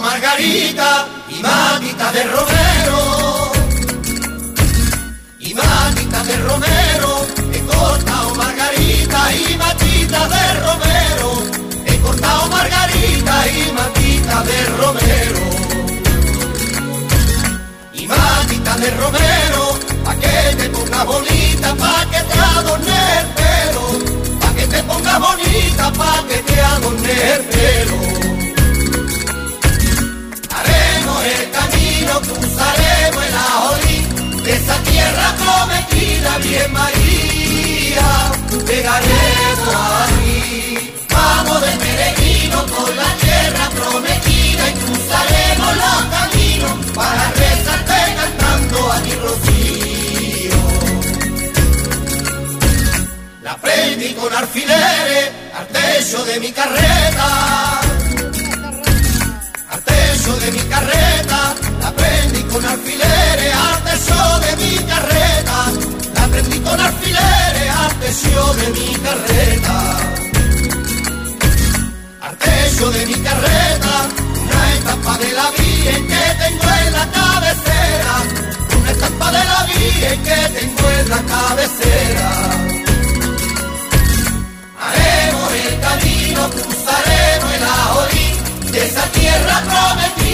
Margarita 0.00 1.06
y 1.28 1.42
matita 1.42 2.12
de 2.12 2.22
romero. 2.24 3.52
Y 5.38 5.54
matita 5.54 6.22
de 6.24 6.36
romero, 6.38 7.26
he 7.52 7.60
cortado 7.60 8.34
margarita 8.34 9.32
y 9.32 9.56
matita 9.56 10.28
de 10.28 10.60
romero. 10.60 11.28
He 11.86 11.98
cortado 12.00 12.46
margarita 12.48 13.48
y 13.48 13.72
matita 13.72 14.42
de 14.42 14.66
romero. 14.80 15.40
Y 17.92 18.06
matita 18.06 18.76
de 18.76 18.90
romero, 18.90 19.78
pa' 20.04 20.14
que 20.16 20.56
te 20.56 20.68
ponga 20.70 21.04
bonita, 21.04 21.74
pa' 21.74 22.06
que 22.10 22.22
te 22.22 22.38
adorne 22.38 23.20
el 23.20 23.26
pelo. 23.38 24.38
Pa' 24.40 24.54
que 24.54 24.66
te 24.66 24.82
ponga 24.82 25.18
bonita, 25.18 25.92
pa' 25.92 26.24
que 26.28 26.38
te 26.38 26.60
adorne 26.60 27.34
el 27.34 27.44
pelo. 27.44 28.35
Cruzaremos 32.20 33.24
el 33.26 33.34
ajorí 33.34 34.42
de 34.42 34.52
esa 34.52 34.76
tierra 34.82 35.34
prometida, 35.42 36.38
bien 36.38 36.72
María, 36.72 38.08
llegaremos 38.66 40.06
ti 40.18 40.92
Vamos 41.10 41.60
de 41.60 41.72
peregrino 41.84 42.66
por 42.66 42.94
la 42.94 43.10
tierra 43.24 43.70
prometida 43.70 44.70
y 44.70 44.72
cruzaremos 44.74 45.76
los 45.76 46.04
caminos 46.14 46.90
para 46.94 47.30
rezarte 47.32 48.14
cantando 48.16 48.92
a 48.92 49.00
mi 49.00 49.12
rocío. 49.14 50.56
La 53.42 53.52
aprendí 53.52 54.12
con 54.14 54.34
alfileres 54.34 55.30
al 55.58 55.66
techo 55.68 56.24
de 56.24 56.40
mi 56.40 56.52
carreta. 56.52 57.76
De 60.26 60.52
mi 60.52 60.58
carreta, 60.58 61.54
la 61.86 61.92
prendí 61.92 62.42
con 62.42 62.64
alfileres 62.64 63.54
al 63.54 64.40
de 64.44 64.52
mi 64.62 64.76
carreta, 64.90 65.58
la 66.14 66.26
prendí 66.26 66.58
con 66.58 66.80
alfileres 66.80 67.70
al 67.82 67.92
de 68.60 68.66
mi 68.76 68.88
carreta. 69.06 69.76
Artesio 72.22 72.90
de 72.90 73.06
mi 73.06 73.14
carreta, 73.26 73.94
una 74.46 74.74
etapa 74.78 75.18
de 75.18 75.32
la 75.38 75.46
en 75.94 76.06
que 76.10 76.24
tengo 76.42 76.68
en 76.84 76.92
la 76.98 77.06
cabecera, 77.18 78.12
una 78.80 78.90
etapa 78.90 79.26
de 79.36 79.44
la 79.50 79.60
en 80.10 80.22
que 80.26 80.40
tengo 80.58 80.90
en 80.90 81.08
la 81.14 81.20
cabecera. 81.34 82.30
Haremos 84.84 85.52
el 85.66 85.80
camino, 85.86 86.50
cruzaremos 86.50 87.50
el 87.56 87.64
ajorín 87.78 88.72
de 88.72 88.86
esa 88.86 89.04
tierra 89.12 89.62
prometida 89.70 90.25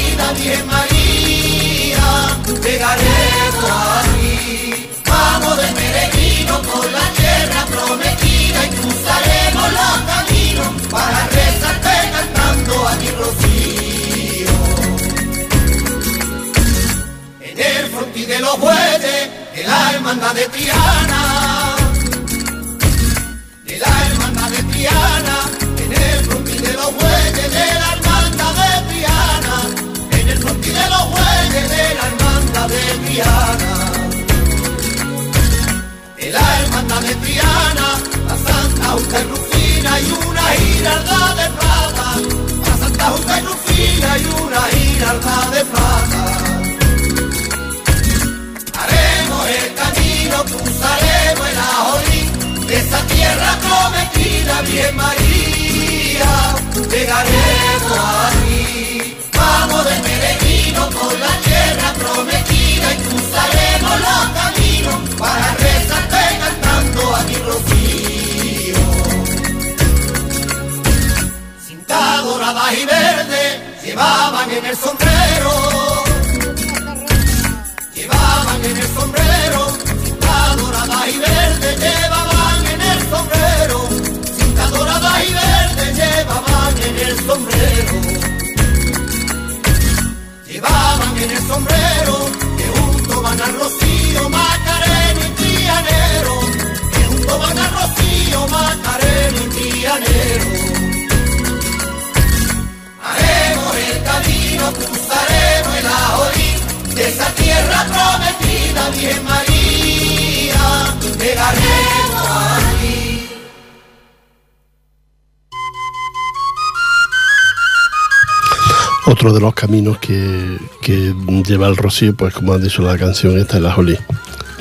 Otro 119.22 119.34
de 119.34 119.40
los 119.40 119.54
caminos 119.54 119.98
que, 119.98 120.58
que 120.80 121.14
lleva 121.46 121.68
el 121.68 121.76
rocío, 121.76 122.12
pues 122.12 122.34
como 122.34 122.54
ha 122.54 122.58
dicho 122.58 122.82
la 122.82 122.98
canción 122.98 123.38
esta, 123.38 123.58
es 123.58 123.62
la 123.62 123.70
Jolí. 123.70 123.96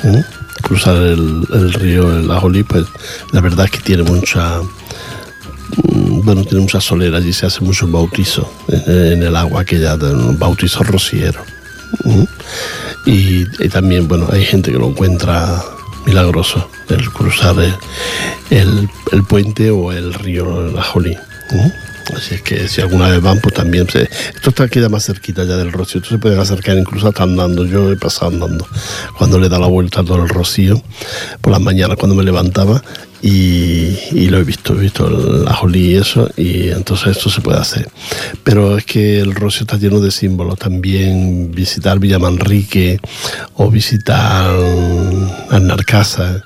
¿eh? 0.04 0.24
Cruzar 0.62 0.94
el, 0.98 1.44
el 1.52 1.72
río 1.72 2.16
el 2.16 2.30
Ajolí, 2.30 2.62
pues 2.62 2.86
la 3.32 3.40
verdad 3.40 3.64
es 3.64 3.72
que 3.72 3.80
tiene 3.80 4.04
mucha 4.04 4.60
mm, 4.60 6.20
bueno, 6.22 6.44
tiene 6.44 6.60
mucha 6.60 6.80
solera, 6.80 7.16
allí 7.16 7.32
se 7.32 7.46
hace 7.46 7.60
mucho 7.62 7.88
bautizo 7.88 8.48
en, 8.68 9.14
en 9.14 9.22
el 9.24 9.34
agua, 9.34 9.62
aquella 9.62 9.96
de 9.96 10.14
un 10.14 10.38
bautizo 10.38 10.84
rociero. 10.84 11.40
¿eh? 12.04 12.24
Y, 13.04 13.68
también, 13.68 14.06
bueno, 14.06 14.28
hay 14.30 14.44
gente 14.44 14.70
que 14.70 14.78
lo 14.78 14.90
encuentra 14.90 15.60
milagroso, 16.06 16.70
el 16.88 17.10
cruzar 17.10 17.56
el, 18.50 18.88
el, 19.10 19.24
puente 19.24 19.72
o 19.72 19.90
el 19.90 20.14
río 20.14 20.68
el 20.68 20.78
Ajolí. 20.78 21.14
¿eh? 21.50 21.72
Así 22.16 22.34
es 22.34 22.42
que 22.42 22.68
si 22.68 22.80
alguna 22.80 23.08
vez 23.08 23.20
van, 23.20 23.40
pues 23.40 23.54
también 23.54 23.88
se... 23.88 24.02
Esto 24.02 24.50
está 24.50 24.68
queda 24.68 24.88
más 24.88 25.04
cerquita 25.04 25.44
ya 25.44 25.56
del 25.56 25.72
rocío. 25.72 26.00
Tú 26.00 26.10
se 26.10 26.18
pueden 26.18 26.38
acercar 26.38 26.76
incluso 26.76 27.08
hasta 27.08 27.22
andando. 27.22 27.64
Yo 27.64 27.90
he 27.90 27.96
pasado 27.96 28.32
andando 28.32 28.66
cuando 29.16 29.38
le 29.38 29.48
da 29.48 29.58
la 29.58 29.66
vuelta 29.66 30.00
a 30.00 30.04
todo 30.04 30.22
el 30.22 30.28
rocío 30.28 30.82
por 31.40 31.52
las 31.52 31.60
mañanas 31.60 31.96
cuando 31.96 32.14
me 32.14 32.24
levantaba 32.24 32.82
y, 33.22 34.28
lo 34.28 34.38
he 34.38 34.44
visto, 34.44 34.74
he 34.74 34.80
visto 34.80 35.08
la 35.08 35.54
jolí 35.54 35.92
y 35.92 35.94
eso, 35.94 36.28
y 36.36 36.70
entonces 36.70 37.16
esto 37.16 37.30
se 37.30 37.40
puede 37.40 37.60
hacer. 37.60 37.88
Pero 38.42 38.76
es 38.76 38.84
que 38.84 39.20
el 39.20 39.34
rocío 39.34 39.62
está 39.62 39.76
lleno 39.76 40.00
de 40.00 40.10
símbolos. 40.10 40.58
También 40.58 41.52
visitar 41.52 42.00
Villamanrique 42.00 42.98
o 43.54 43.70
visitar 43.70 44.50
Arnarcasa, 45.50 46.42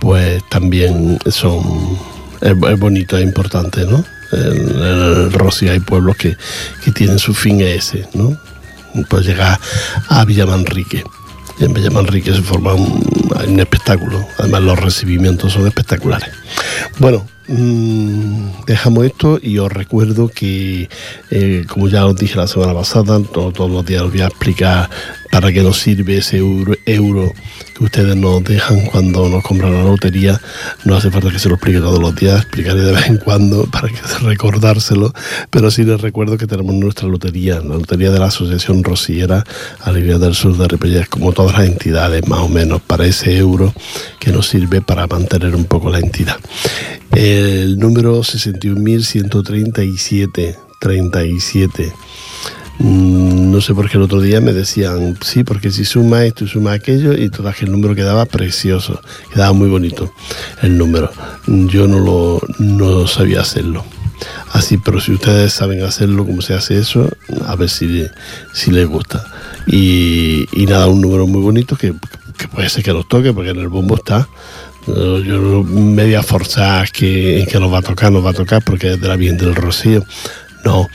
pues 0.00 0.42
también 0.48 1.18
son, 1.26 1.98
es 2.40 2.78
bonito, 2.78 3.18
es 3.18 3.24
importante, 3.24 3.84
¿no? 3.84 4.02
En, 4.34 4.82
el 4.82 5.32
Rocío 5.32 5.72
hay 5.72 5.80
pueblos 5.80 6.16
que, 6.16 6.36
que, 6.84 6.92
tienen 6.92 7.18
su 7.18 7.34
fin 7.34 7.60
ese, 7.60 8.06
¿no? 8.14 8.36
Pues 9.08 9.26
llegar 9.26 9.58
a 10.08 10.24
Villamanrique. 10.24 11.04
Y 11.58 11.64
en 11.64 11.74
Villamanrique 11.74 12.32
se 12.32 12.42
forma 12.42 12.74
un, 12.74 13.60
espectáculo. 13.60 14.26
Además, 14.38 14.62
los 14.62 14.78
recibimientos 14.78 15.52
son 15.52 15.66
espectaculares. 15.66 16.30
Bueno, 16.98 17.26
dejamos 17.46 19.04
esto 19.04 19.38
y 19.42 19.58
os 19.58 19.70
recuerdo 19.70 20.28
que, 20.28 20.88
eh, 21.30 21.64
como 21.68 21.88
ya 21.88 22.06
os 22.06 22.16
dije 22.16 22.36
la 22.36 22.46
semana 22.46 22.74
pasada, 22.74 23.20
todo, 23.20 23.52
todos 23.52 23.70
los 23.70 23.84
días 23.84 24.02
os 24.02 24.10
voy 24.10 24.22
a 24.22 24.26
explicar 24.26 24.88
para 25.34 25.52
qué 25.52 25.64
nos 25.64 25.80
sirve 25.80 26.18
ese 26.18 26.38
euro, 26.38 27.32
que 27.76 27.84
ustedes 27.84 28.14
nos 28.14 28.44
dejan 28.44 28.82
cuando 28.82 29.28
nos 29.28 29.42
compran 29.42 29.74
la 29.74 29.82
lotería. 29.82 30.40
No 30.84 30.96
hace 30.96 31.10
falta 31.10 31.32
que 31.32 31.40
se 31.40 31.48
lo 31.48 31.56
explique 31.56 31.80
todos 31.80 31.98
los 31.98 32.14
días, 32.14 32.40
explicaré 32.42 32.82
de 32.82 32.92
vez 32.92 33.08
en 33.08 33.16
cuando 33.16 33.64
para 33.64 33.88
que 33.88 33.96
recordárselo, 34.22 35.12
pero 35.50 35.72
sí 35.72 35.82
les 35.82 36.00
recuerdo 36.00 36.38
que 36.38 36.46
tenemos 36.46 36.72
nuestra 36.76 37.08
lotería, 37.08 37.56
la 37.56 37.74
lotería 37.74 38.12
de 38.12 38.20
la 38.20 38.26
Asociación 38.26 38.84
Rociera 38.84 39.44
Alivia 39.80 40.18
del 40.18 40.36
Sur 40.36 40.56
de 40.56 40.68
Ripollet, 40.68 41.08
como 41.08 41.32
todas 41.32 41.58
las 41.58 41.66
entidades 41.66 42.28
más 42.28 42.38
o 42.38 42.48
menos, 42.48 42.80
para 42.80 43.04
ese 43.04 43.36
euro 43.36 43.74
que 44.20 44.30
nos 44.30 44.46
sirve 44.46 44.82
para 44.82 45.08
mantener 45.08 45.56
un 45.56 45.64
poco 45.64 45.90
la 45.90 45.98
entidad. 45.98 46.36
El 47.14 47.78
número 47.78 48.20
61.137, 48.20 50.56
37. 50.80 51.92
No 52.80 53.60
sé 53.60 53.72
por 53.72 53.88
qué 53.88 53.98
el 53.98 54.02
otro 54.02 54.20
día 54.20 54.40
me 54.40 54.52
decían, 54.52 55.16
sí, 55.22 55.44
porque 55.44 55.70
si 55.70 55.84
suma 55.84 56.24
esto 56.24 56.42
y 56.44 56.48
suma 56.48 56.72
aquello, 56.72 57.12
y 57.12 57.30
que 57.30 57.64
el 57.64 57.70
número 57.70 57.94
quedaba 57.94 58.26
precioso, 58.26 59.00
quedaba 59.32 59.52
muy 59.52 59.68
bonito 59.68 60.12
el 60.62 60.76
número. 60.76 61.12
Yo 61.46 61.86
no 61.86 62.00
lo 62.00 62.40
no 62.58 63.06
sabía 63.06 63.42
hacerlo. 63.42 63.84
Así, 64.52 64.78
pero 64.78 65.00
si 65.00 65.12
ustedes 65.12 65.52
saben 65.52 65.84
hacerlo, 65.84 66.26
cómo 66.26 66.42
se 66.42 66.54
hace 66.54 66.78
eso, 66.78 67.08
a 67.46 67.54
ver 67.54 67.68
si, 67.68 68.06
si 68.52 68.72
les 68.72 68.88
gusta. 68.88 69.24
Y, 69.66 70.46
y 70.52 70.66
nada, 70.66 70.88
un 70.88 71.00
número 71.00 71.28
muy 71.28 71.42
bonito 71.42 71.76
que, 71.76 71.94
que 72.36 72.48
puede 72.48 72.68
ser 72.68 72.82
que 72.82 72.92
los 72.92 73.06
toque, 73.08 73.32
porque 73.32 73.50
en 73.50 73.58
el 73.58 73.68
bombo 73.68 73.94
está. 73.96 74.28
Media 74.86 76.22
forzada 76.22 76.86
que, 76.86 77.46
que 77.50 77.58
nos 77.58 77.72
va 77.72 77.78
a 77.78 77.82
tocar, 77.82 78.12
nos 78.12 78.24
va 78.24 78.30
a 78.30 78.34
tocar 78.34 78.62
porque 78.62 78.92
es 78.92 79.00
de 79.00 79.08
la 79.08 79.16
bien 79.16 79.36
del 79.36 79.54
Rocío. 79.54 80.04
No, 80.64 80.88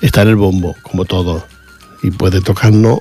está 0.00 0.22
en 0.22 0.28
el 0.28 0.36
bombo, 0.36 0.76
como 0.82 1.04
todo, 1.04 1.44
y 2.02 2.10
puede 2.10 2.40
tocarnos, 2.40 2.98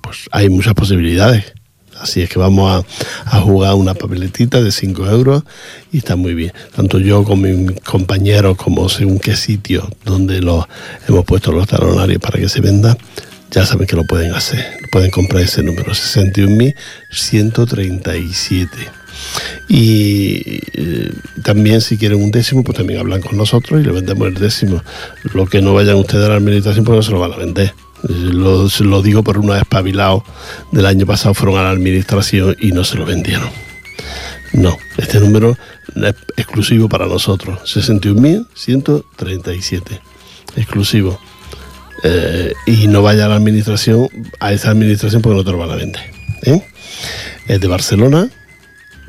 pues 0.00 0.28
hay 0.32 0.48
muchas 0.48 0.74
posibilidades. 0.74 1.52
Así 1.98 2.20
es 2.20 2.28
que 2.28 2.38
vamos 2.38 2.84
a, 3.24 3.36
a 3.36 3.40
jugar 3.40 3.74
una 3.74 3.94
papeletita 3.94 4.60
de 4.60 4.70
5 4.70 5.06
euros 5.06 5.44
y 5.92 5.98
está 5.98 6.14
muy 6.14 6.34
bien. 6.34 6.52
Tanto 6.74 6.98
yo 6.98 7.24
como 7.24 7.42
mis 7.42 7.80
compañeros, 7.80 8.56
como 8.58 8.88
según 8.90 9.18
qué 9.18 9.34
sitio 9.34 9.88
donde 10.04 10.42
los 10.42 10.66
hemos 11.08 11.24
puesto 11.24 11.52
los 11.52 11.66
talonarios 11.66 12.20
para 12.20 12.38
que 12.38 12.50
se 12.50 12.60
venda, 12.60 12.98
ya 13.50 13.66
saben 13.66 13.86
que 13.86 13.96
lo 13.96 14.04
pueden 14.04 14.34
hacer. 14.34 14.78
Pueden 14.90 15.10
comprar 15.10 15.42
ese 15.42 15.62
número, 15.62 15.92
61.137. 15.92 18.68
Y 19.68 20.60
eh, 20.74 21.10
también 21.42 21.80
si 21.80 21.96
quieren 21.96 22.22
un 22.22 22.30
décimo, 22.30 22.62
pues 22.62 22.76
también 22.76 23.00
hablan 23.00 23.22
con 23.22 23.36
nosotros 23.36 23.80
y 23.80 23.84
le 23.84 23.90
vendemos 23.92 24.28
el 24.28 24.34
décimo. 24.34 24.82
Lo 25.34 25.46
que 25.46 25.62
no 25.62 25.74
vayan 25.74 25.96
ustedes 25.96 26.26
a 26.26 26.28
la 26.28 26.36
administración, 26.36 26.84
pues 26.84 26.96
no 26.96 27.02
se 27.02 27.10
lo 27.12 27.18
van 27.18 27.32
a 27.32 27.36
vender. 27.36 27.74
Lo, 28.02 28.68
lo 28.80 29.02
digo 29.02 29.24
por 29.24 29.38
unos 29.38 29.56
espabilados 29.56 30.22
del 30.70 30.84
año 30.86 31.06
pasado 31.06 31.34
fueron 31.34 31.58
a 31.58 31.62
la 31.62 31.70
administración 31.70 32.54
y 32.60 32.72
no 32.72 32.84
se 32.84 32.96
lo 32.96 33.06
vendieron. 33.06 33.48
No, 34.52 34.78
este 34.96 35.18
número 35.18 35.58
es 35.96 36.14
exclusivo 36.36 36.88
para 36.88 37.06
nosotros, 37.06 37.58
61.137, 37.64 40.00
exclusivo. 40.56 41.18
Eh, 42.08 42.52
y 42.66 42.86
no 42.86 43.02
vaya 43.02 43.26
a 43.26 43.28
la 43.28 43.34
administración, 43.34 44.08
a 44.38 44.52
esa 44.52 44.70
administración 44.70 45.22
porque 45.22 45.38
no 45.38 45.44
te 45.44 45.50
lo 45.50 45.58
van 45.58 45.70
a 45.70 45.74
vender. 45.74 46.02
¿eh? 46.42 46.62
Es 47.48 47.60
de 47.60 47.66
Barcelona, 47.66 48.30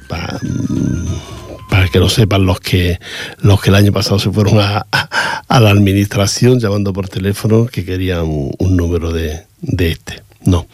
para, 0.07 0.39
para, 1.69 1.89
que 1.89 1.99
lo 1.99 2.09
sepan 2.09 2.47
los 2.47 2.59
que, 2.59 2.97
los 3.39 3.61
que 3.61 3.69
el 3.69 3.75
año 3.75 3.91
pasado 3.91 4.17
se 4.17 4.31
fueron 4.31 4.59
a, 4.59 4.87
a, 5.47 5.59
la 5.59 5.69
administración 5.69 6.59
llamando 6.59 6.91
por 6.91 7.07
teléfono 7.07 7.67
que 7.67 7.85
querían 7.85 8.23
un, 8.23 8.55
un 8.57 8.75
número 8.75 9.13
de, 9.13 9.43
de, 9.61 9.91
este. 9.91 10.23
No, 10.45 10.65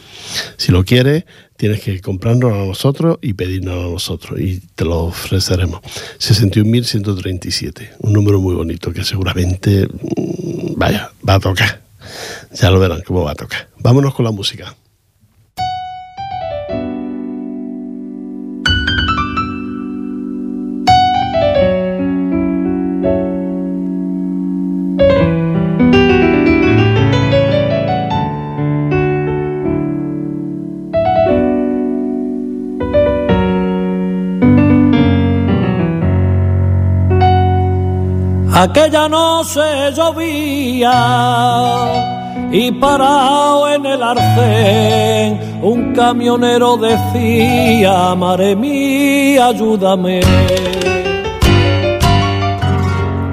si 0.55 0.71
lo 0.71 0.85
quieres, 0.85 1.25
tienes 1.57 1.81
que 1.81 1.99
comprarnos 1.99 2.53
a 2.53 2.65
nosotros 2.65 3.17
y 3.21 3.33
pedirnos 3.33 3.85
a 3.85 3.89
nosotros 3.89 4.39
y 4.39 4.61
te 4.75 4.85
lo 4.85 5.05
ofreceremos. 5.05 5.81
61.137, 6.19 7.89
un 7.99 8.13
número 8.13 8.39
muy 8.39 8.55
bonito 8.55 8.93
que 8.93 9.03
seguramente, 9.03 9.87
mm, 9.87 10.75
vaya, 10.77 11.11
va 11.27 11.33
a 11.35 11.39
tocar. 11.41 11.82
Ya 12.51 12.69
lo 12.69 12.79
verán 12.79 13.01
cómo 13.01 13.23
va 13.23 13.31
a 13.31 13.35
tocar. 13.35 13.69
Vámonos 13.79 14.13
con 14.13 14.25
la 14.25 14.31
música. 14.31 14.75
Aquella 38.63 39.09
noche 39.09 39.91
llovía 39.93 40.95
y 42.49 42.71
parado 42.71 43.67
en 43.67 43.85
el 43.85 44.01
arcén 44.01 45.59
un 45.61 45.93
camionero 45.93 46.77
decía, 46.77 48.15
Mare 48.15 48.55
mía, 48.55 49.47
ayúdame. 49.47 50.21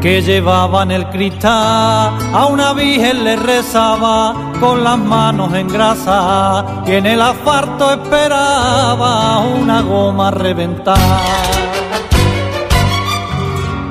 Que 0.01 0.20
llevaba 0.20 0.83
en 0.83 0.91
el 0.91 1.09
cristal 1.11 2.12
a 2.35 2.47
una 2.51 2.72
virgen 2.72 3.22
le 3.22 3.37
rezaba 3.37 4.35
con 4.59 4.83
las 4.83 4.99
manos 4.99 5.55
en 5.55 5.68
grasa 5.68 6.83
y 6.89 6.93
en 6.95 7.07
el 7.07 7.22
asfalto 7.22 7.93
esperaba 7.93 9.39
una 9.39 9.81
goma 9.83 10.33
reventada. 10.33 11.60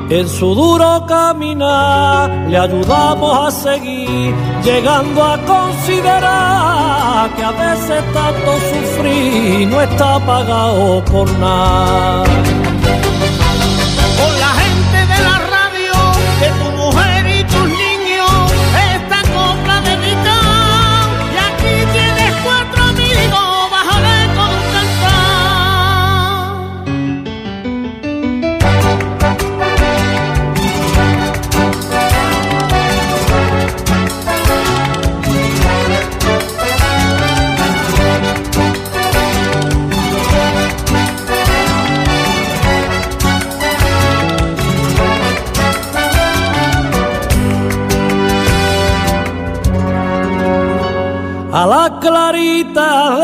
En 0.10 0.28
su 0.28 0.56
duro 0.56 1.06
caminar 1.06 2.32
le 2.50 2.58
ayudamos 2.58 3.48
a 3.48 3.52
seguir, 3.52 4.34
llegando 4.64 5.24
a 5.24 5.38
considerar 5.46 7.30
que 7.36 7.44
a 7.44 7.52
veces 7.52 8.04
tanto 8.12 8.52
sufrir 8.72 9.68
no 9.68 9.80
está 9.80 10.20
pagado 10.26 11.06
por 11.06 11.32
nada. 11.34 12.24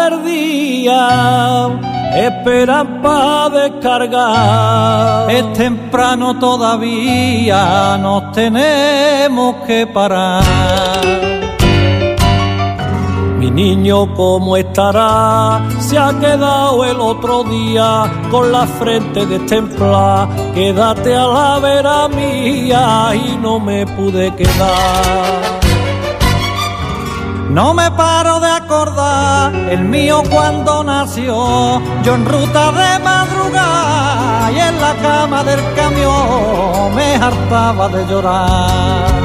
Claritas 0.06 0.10
del 0.10 0.24
día 0.24 1.70
esperan 2.16 3.01
para 3.01 3.49
descargar. 3.49 5.32
Es 5.32 5.53
temprano 5.53 6.38
todavía, 6.39 7.97
nos 7.97 8.32
tenemos 8.32 9.56
que 9.68 9.88
parar. 9.88 10.43
Mi 13.39 13.51
niño, 13.51 14.14
¿cómo 14.16 14.58
estará? 14.58 15.62
Se 15.80 15.97
ha 15.97 16.18
quedado 16.20 16.84
el 16.86 16.99
otro 16.99 17.43
día 17.43 18.12
con 18.32 18.51
la 18.51 18.66
frente 18.66 19.26
destemplada. 19.26 20.28
Quédate 20.53 21.16
a 21.16 21.28
la 21.28 21.60
vera 21.60 22.08
mía 22.08 23.12
y 23.14 23.38
no 23.38 23.60
me 23.60 23.86
pude 23.86 24.34
quedar. 24.36 25.64
No 27.50 27.74
me 27.74 27.89
paro 27.91 28.39
de 28.39 28.50
acordar 28.50 29.54
el 29.56 29.86
mío 29.86 30.24
cuando 30.30 30.84
nació, 30.84 31.82
yo 32.04 32.16
en 32.16 32.26
ruta 32.26 32.72
de 32.72 33.00
madrugada 33.04 34.52
y 34.52 34.60
en 34.60 34.82
la 34.82 34.93
cama 34.96 35.43
del 35.43 35.62
camión 35.76 36.96
me 36.96 37.16
hartaba 37.16 37.88
de 37.89 38.06
llorar. 38.08 39.24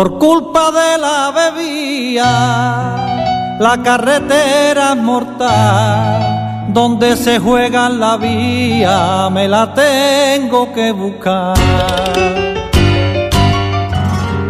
Por 0.00 0.16
culpa 0.18 0.70
de 0.70 0.96
la 0.96 1.30
bebida, 1.30 2.26
la 3.60 3.82
carretera 3.82 4.94
mortal. 4.94 6.68
Donde 6.72 7.18
se 7.18 7.38
juega 7.38 7.90
la 7.90 8.16
vía, 8.16 9.28
me 9.30 9.46
la 9.46 9.74
tengo 9.74 10.72
que 10.72 10.90
buscar. 10.92 11.52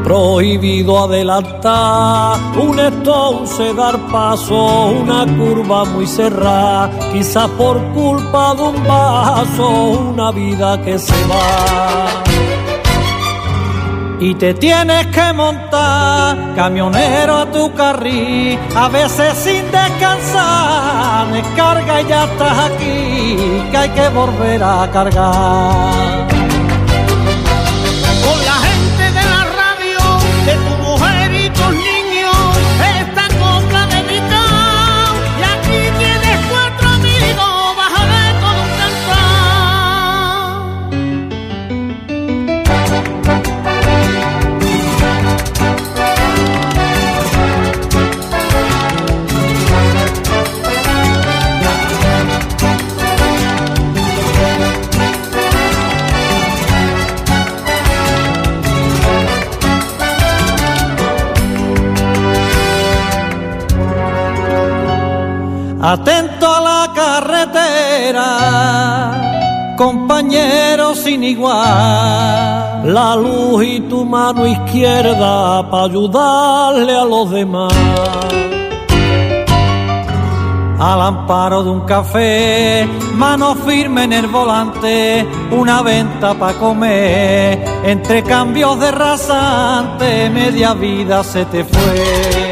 Prohibido 0.04 1.02
adelantar, 1.02 2.38
un 2.56 2.78
entonces 2.78 3.74
dar 3.74 3.98
paso, 4.06 4.92
una 5.02 5.26
curva 5.26 5.84
muy 5.84 6.06
cerrada, 6.06 6.92
quizás 7.12 7.48
por 7.58 7.82
culpa 7.92 8.54
de 8.54 8.62
un 8.62 8.86
vaso, 8.86 9.68
una 10.12 10.30
vida 10.30 10.80
que 10.80 10.96
se 10.96 11.24
va. 11.24 12.20
Y 14.22 14.34
te 14.34 14.52
tienes 14.52 15.06
que 15.06 15.32
montar, 15.32 16.54
camionero 16.54 17.38
a 17.38 17.46
tu 17.46 17.72
carril, 17.72 18.58
a 18.76 18.88
veces 18.90 19.32
sin 19.34 19.64
descansar, 19.70 21.32
descarga 21.32 22.02
y 22.02 22.06
ya 22.06 22.24
estás 22.24 22.58
aquí, 22.70 23.62
que 23.70 23.76
hay 23.78 23.88
que 23.88 24.08
volver 24.10 24.62
a 24.62 24.90
cargar. 24.92 26.29
La 71.38 73.16
luz 73.16 73.64
y 73.64 73.80
tu 73.80 74.04
mano 74.04 74.46
izquierda 74.46 75.68
para 75.70 75.84
ayudarle 75.84 76.96
a 76.96 77.04
los 77.04 77.30
demás. 77.30 77.72
Al 80.78 81.00
amparo 81.02 81.62
de 81.62 81.70
un 81.70 81.80
café, 81.80 82.88
mano 83.14 83.54
firme 83.54 84.04
en 84.04 84.14
el 84.14 84.26
volante, 84.28 85.26
una 85.50 85.82
venta 85.82 86.34
para 86.34 86.58
comer. 86.58 87.62
Entre 87.84 88.22
cambios 88.22 88.80
de 88.80 88.90
rasante, 88.90 90.30
media 90.30 90.72
vida 90.72 91.22
se 91.22 91.44
te 91.44 91.64
fue. 91.64 92.49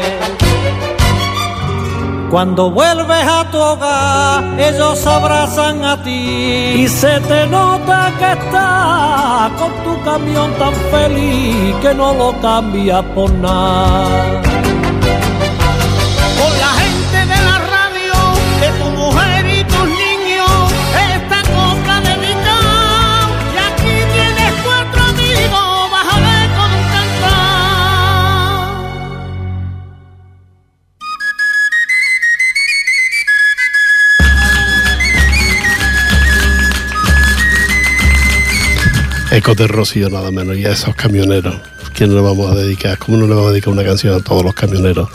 Cuando 2.29 2.69
vuelves 2.69 3.25
a 3.27 3.49
tu 3.51 3.57
hogar, 3.57 4.59
ellos 4.59 5.05
abrazan 5.07 5.83
a 5.83 6.01
ti. 6.03 6.83
Y 6.83 6.87
se 6.87 7.19
te 7.21 7.47
nota 7.47 8.13
que 8.19 8.31
estás 8.33 9.51
con 9.59 9.71
tu 9.83 10.03
camión 10.03 10.51
tan 10.59 10.73
feliz 10.91 11.75
que 11.81 11.93
no 11.95 12.13
lo 12.13 12.39
cambias 12.39 13.03
por 13.15 13.31
nada. 13.31 14.48
De 39.55 39.67
Rocío 39.67 40.09
nada 40.09 40.31
menos 40.31 40.57
y 40.57 40.65
a 40.65 40.71
esos 40.71 40.95
camioneros. 40.95 41.55
¿Quién 41.93 42.13
le 42.15 42.21
vamos 42.21 42.49
a 42.51 42.55
dedicar? 42.55 42.97
¿Cómo 42.97 43.17
no 43.17 43.27
le 43.27 43.33
vamos 43.33 43.49
a 43.49 43.51
dedicar 43.51 43.73
una 43.73 43.83
canción 43.83 44.13
a 44.15 44.23
todos 44.23 44.43
los 44.43 44.53
camioneros? 44.53 45.09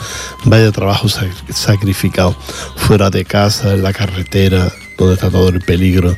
Vaya 0.45 0.71
trabajo 0.73 1.09
sac- 1.09 1.53
sacrificado, 1.53 2.37
fuera 2.77 3.11
de 3.11 3.25
casa, 3.25 3.73
en 3.73 3.83
la 3.83 3.93
carretera, 3.93 4.71
donde 4.99 5.15
está 5.15 5.31
todo 5.31 5.49
el 5.49 5.61
peligro 5.61 6.17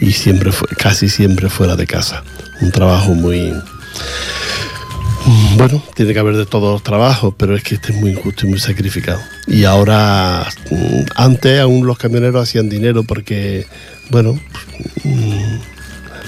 y 0.00 0.12
siempre 0.12 0.50
fu- 0.50 0.66
casi 0.78 1.08
siempre 1.08 1.48
fuera 1.50 1.76
de 1.76 1.86
casa. 1.86 2.24
Un 2.62 2.72
trabajo 2.72 3.14
muy 3.14 3.52
bueno, 5.56 5.80
tiene 5.94 6.12
que 6.14 6.18
haber 6.18 6.36
de 6.36 6.46
todos 6.46 6.72
los 6.72 6.82
trabajos, 6.82 7.34
pero 7.36 7.54
es 7.54 7.62
que 7.62 7.76
este 7.76 7.92
es 7.92 7.98
muy 8.00 8.10
injusto 8.10 8.44
y 8.46 8.50
muy 8.50 8.58
sacrificado. 8.58 9.20
Y 9.46 9.64
ahora, 9.64 10.48
mm, 10.70 11.02
antes 11.14 11.60
aún 11.60 11.86
los 11.86 11.96
camioneros 11.98 12.42
hacían 12.48 12.68
dinero 12.68 13.04
porque, 13.04 13.66
bueno, 14.10 14.40
mm, 15.04 15.56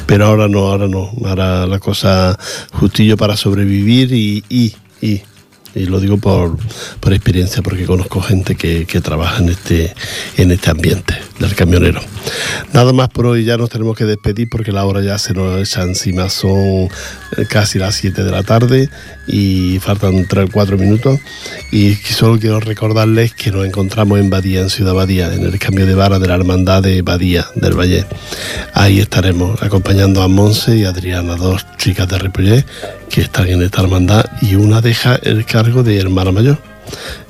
pero 0.07 0.27
ahora 0.27 0.49
no, 0.49 0.67
ahora 0.71 0.89
no. 0.89 1.11
Ahora 1.25 1.67
la 1.67 1.79
cosa 1.79 2.39
justillo 2.73 3.17
para 3.17 3.37
sobrevivir 3.37 4.13
y, 4.13 4.45
y, 4.49 4.75
y, 5.01 5.23
lo 5.87 6.01
digo 6.01 6.19
por, 6.19 6.57
por 7.01 7.13
experiencia, 7.13 7.63
porque 7.63 7.85
conozco 7.85 8.21
gente 8.21 8.55
que, 8.55 8.87
que 8.87 9.01
trabaja 9.01 9.43
en 9.43 9.49
este, 9.49 9.95
en 10.37 10.51
este 10.53 10.71
ambiente 10.71 11.15
del 11.39 11.55
camionero. 11.55 12.01
Nada 12.73 12.93
más 12.93 13.09
por 13.09 13.27
hoy, 13.27 13.45
ya 13.45 13.57
nos 13.57 13.71
tenemos 13.71 13.97
que 13.97 14.05
despedir 14.05 14.49
porque 14.49 14.73
la 14.73 14.85
hora 14.85 15.03
ya 15.03 15.19
se 15.19 15.35
nos 15.35 15.61
echa 15.61 15.83
encima, 15.83 16.29
son 16.29 16.89
eh, 17.37 17.47
casi 17.49 17.79
las 17.79 17.95
7 17.97 18.25
de 18.25 18.31
la 18.31 18.43
tarde 18.43 18.89
y 19.27 19.79
faltan 19.81 20.27
3 20.27 20.49
o 20.49 20.53
4 20.53 20.79
minutos. 20.79 21.21
Y 21.71 21.95
solo 21.95 22.39
quiero 22.39 22.61
recordarles 22.61 23.35
que 23.35 23.51
nos 23.51 23.67
encontramos 23.67 24.19
en 24.19 24.31
Badía, 24.31 24.61
en 24.61 24.71
Ciudad 24.71 24.95
Badía, 24.95 25.33
en 25.33 25.45
el 25.45 25.59
cambio 25.59 25.87
de 25.87 25.95
vara 25.95 26.19
de 26.19 26.29
la 26.29 26.35
Hermandad 26.35 26.83
de 26.83 27.03
Badía, 27.03 27.47
del 27.55 27.79
Valle. 27.79 28.07
Ahí 28.73 29.01
estaremos 29.01 29.63
acompañando 29.63 30.23
a 30.23 30.29
Monse 30.29 30.77
y 30.77 30.85
Adriana, 30.85 31.37
dos 31.37 31.67
chicas 31.79 32.09
de 32.09 32.19
Ripollet 32.19 32.67
que 33.09 33.21
están 33.21 33.49
en 33.49 33.63
esta 33.63 33.83
hermandad 33.83 34.25
y 34.43 34.57
una 34.57 34.81
deja 34.81 35.17
el 35.23 35.45
cargo 35.45 35.83
de 35.83 35.99
hermana 35.99 36.33
mayor. 36.33 36.59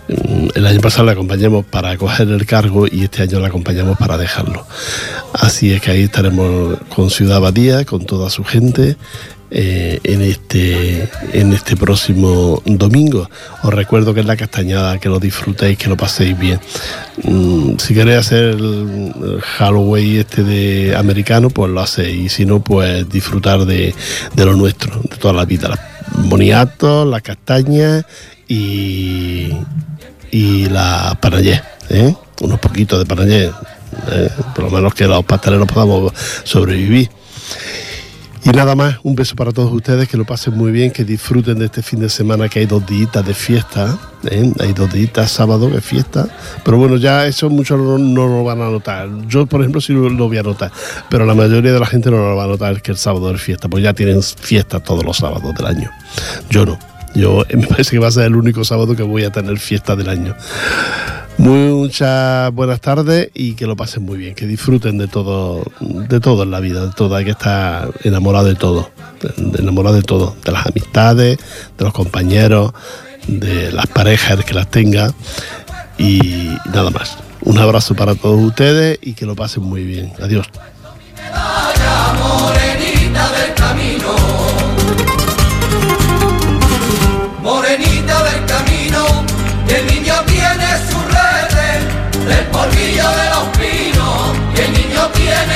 Mm, 0.09 0.49
El 0.55 0.67
año 0.67 0.81
pasado 0.81 1.05
la 1.05 1.13
acompañamos 1.13 1.65
para 1.65 1.97
coger 1.97 2.29
el 2.29 2.47
cargo 2.47 2.87
y 2.87 3.05
este 3.05 3.23
año 3.23 3.41
la 3.41 3.49
acompañamos 3.49 3.97
para 3.99 4.19
dejarlo. 4.19 4.67
Así 5.33 5.73
es 5.73 5.81
que 5.81 5.91
ahí 5.91 6.03
estaremos 6.03 6.79
con 6.95 7.11
Ciudad 7.11 7.41
Badía, 7.41 7.85
con 7.85 8.05
toda 8.05 8.31
su 8.31 8.45
gente, 8.45 8.97
eh, 9.51 10.01
en, 10.03 10.21
este, 10.21 11.09
en 11.33 11.53
este 11.53 11.77
próximo 11.77 12.61
domingo. 12.65 13.31
Os 13.63 13.73
recuerdo 13.73 14.13
que 14.13 14.21
es 14.21 14.27
la 14.27 14.37
castañada, 14.37 14.99
que 14.99 15.09
lo 15.09 15.21
disfrutéis, 15.21 15.79
que 15.79 15.89
lo 15.89 15.97
paséis 15.97 16.37
bien. 16.37 16.59
Mm, 17.23 17.79
si 17.79 17.95
queréis 17.95 18.19
hacer 18.19 18.45
el 18.57 19.41
Halloween 19.41 20.19
este 20.19 20.43
de 20.43 20.97
americano, 20.97 21.51
pues 21.51 21.71
lo 21.71 21.81
hacéis. 21.81 22.25
Y 22.25 22.29
si 22.31 22.47
no, 22.47 22.65
pues 22.65 23.09
disfrutar 23.09 23.65
de, 23.65 23.95
lo 24.37 24.57
nuestro, 24.57 25.01
de 25.03 25.17
toda 25.19 25.33
la 25.35 25.45
vida. 25.45 25.69
Los 25.69 26.29
boniatos, 26.29 27.07
las 27.07 27.23
castañas 27.23 28.05
y, 28.49 29.51
y 30.35 30.69
la 30.69 31.17
panayé, 31.21 31.63
¿eh? 31.91 32.13
unos 32.41 32.59
poquitos 32.59 32.99
de 32.99 33.07
panayé, 33.07 33.53
¿eh? 34.11 34.31
por 34.53 34.65
lo 34.65 34.71
menos 34.71 34.93
que 34.93 35.07
los 35.07 35.25
pasteleros 35.25 35.69
podamos 35.69 36.13
sobrevivir. 36.43 37.09
Y 38.43 38.51
nada 38.51 38.75
más, 38.75 38.97
un 39.05 39.15
beso 39.15 39.37
para 39.37 39.53
todos 39.53 39.73
ustedes, 39.73 40.09
que 40.09 40.17
lo 40.17 40.25
pasen 40.25 40.55
muy 40.55 40.73
bien, 40.73 40.91
que 40.91 41.05
disfruten 41.05 41.57
de 41.61 41.67
este 41.67 41.83
fin 41.83 42.01
de 42.01 42.09
semana, 42.09 42.49
que 42.49 42.59
hay 42.59 42.67
dos 42.67 42.85
días 42.85 43.25
de 43.25 43.33
fiesta, 43.33 43.97
¿eh? 44.29 44.53
hay 44.59 44.73
dos 44.73 44.93
días 44.93 45.31
sábado 45.31 45.71
de 45.71 45.81
fiesta, 45.81 46.27
pero 46.65 46.79
bueno, 46.79 46.97
ya 46.97 47.29
eso 47.29 47.49
muchos 47.49 47.79
no, 47.79 48.27
lo 48.27 48.43
van 48.43 48.61
a 48.61 48.69
notar. 48.69 49.09
Yo, 49.29 49.47
por 49.47 49.61
ejemplo, 49.61 49.81
sí 49.81 49.93
lo, 49.93 50.11
voy 50.11 50.39
a 50.39 50.43
notar, 50.43 50.73
pero 51.09 51.25
la 51.27 51.35
mayoría 51.35 51.73
de 51.73 51.79
la 51.79 51.87
gente 51.87 52.11
no 52.11 52.17
lo 52.17 52.35
va 52.35 52.43
a 52.43 52.49
notar 52.49 52.83
que 52.83 52.91
el 52.91 52.99
sábado 52.99 53.33
es 53.33 53.41
fiesta, 53.41 53.69
pues 53.69 53.85
ya 53.85 53.95
tienen 53.95 54.21
fiesta 54.21 54.81
todos 54.81 55.05
los 55.05 55.17
sábados 55.17 55.55
del 55.55 55.67
año. 55.67 55.93
Yo 56.51 56.67
no. 56.67 56.94
Yo 57.15 57.45
me 57.55 57.67
parece 57.67 57.93
que 57.93 57.99
va 57.99 58.09
a 58.09 58.13
ser 58.13 58.25
el 58.25 58.37
único 58.37 58.65
sábado 58.65 58.95
que 58.97 59.03
voy 59.03 59.25
a 59.25 59.31
tener 59.31 59.59
fiesta 59.59 59.97
del 59.97 60.09
año. 60.09 60.35
Muchas 61.37 62.53
buenas 62.53 62.81
tardes 62.81 63.31
y 63.35 63.55
que 63.55 63.67
lo 63.67 63.77
pasen 63.77 64.05
muy 64.05 64.19
bien, 64.19 64.37
que 64.37 64.47
disfruten 64.47 64.99
de 64.99 65.09
todo, 65.09 65.65
de 65.81 66.21
todo 66.21 66.45
en 66.45 66.53
la 66.53 66.61
vida, 66.61 66.87
de 66.87 66.93
todo. 66.93 67.17
Hay 67.17 67.25
que 67.25 67.33
estar 67.33 67.91
enamorado 68.05 68.47
de 68.47 68.55
todo, 68.55 68.91
enamorado 69.59 69.97
de 69.97 70.03
todo, 70.03 70.37
de 70.45 70.53
las 70.53 70.67
amistades, 70.67 71.39
de 71.77 71.85
los 71.85 71.93
compañeros, 71.93 72.73
de 73.27 73.73
las 73.73 73.87
parejas 73.89 74.45
que 74.45 74.55
las 74.55 74.71
tenga 74.71 75.13
y 75.99 76.51
nada 76.73 76.91
más. 76.91 77.19
Un 77.41 77.59
abrazo 77.59 77.95
para 77.95 78.15
todos 78.15 78.41
ustedes 78.41 78.99
y 79.03 79.15
que 79.15 79.27
lo 79.27 79.35
pasen 79.35 79.65
muy 79.65 79.83
bien. 79.83 80.13
Adiós. 80.23 80.49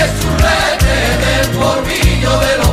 es 0.08 0.20
churrete 0.20 0.96
del 1.24 1.48
polvillo 1.56 2.38
de 2.40 2.58
los 2.58 2.67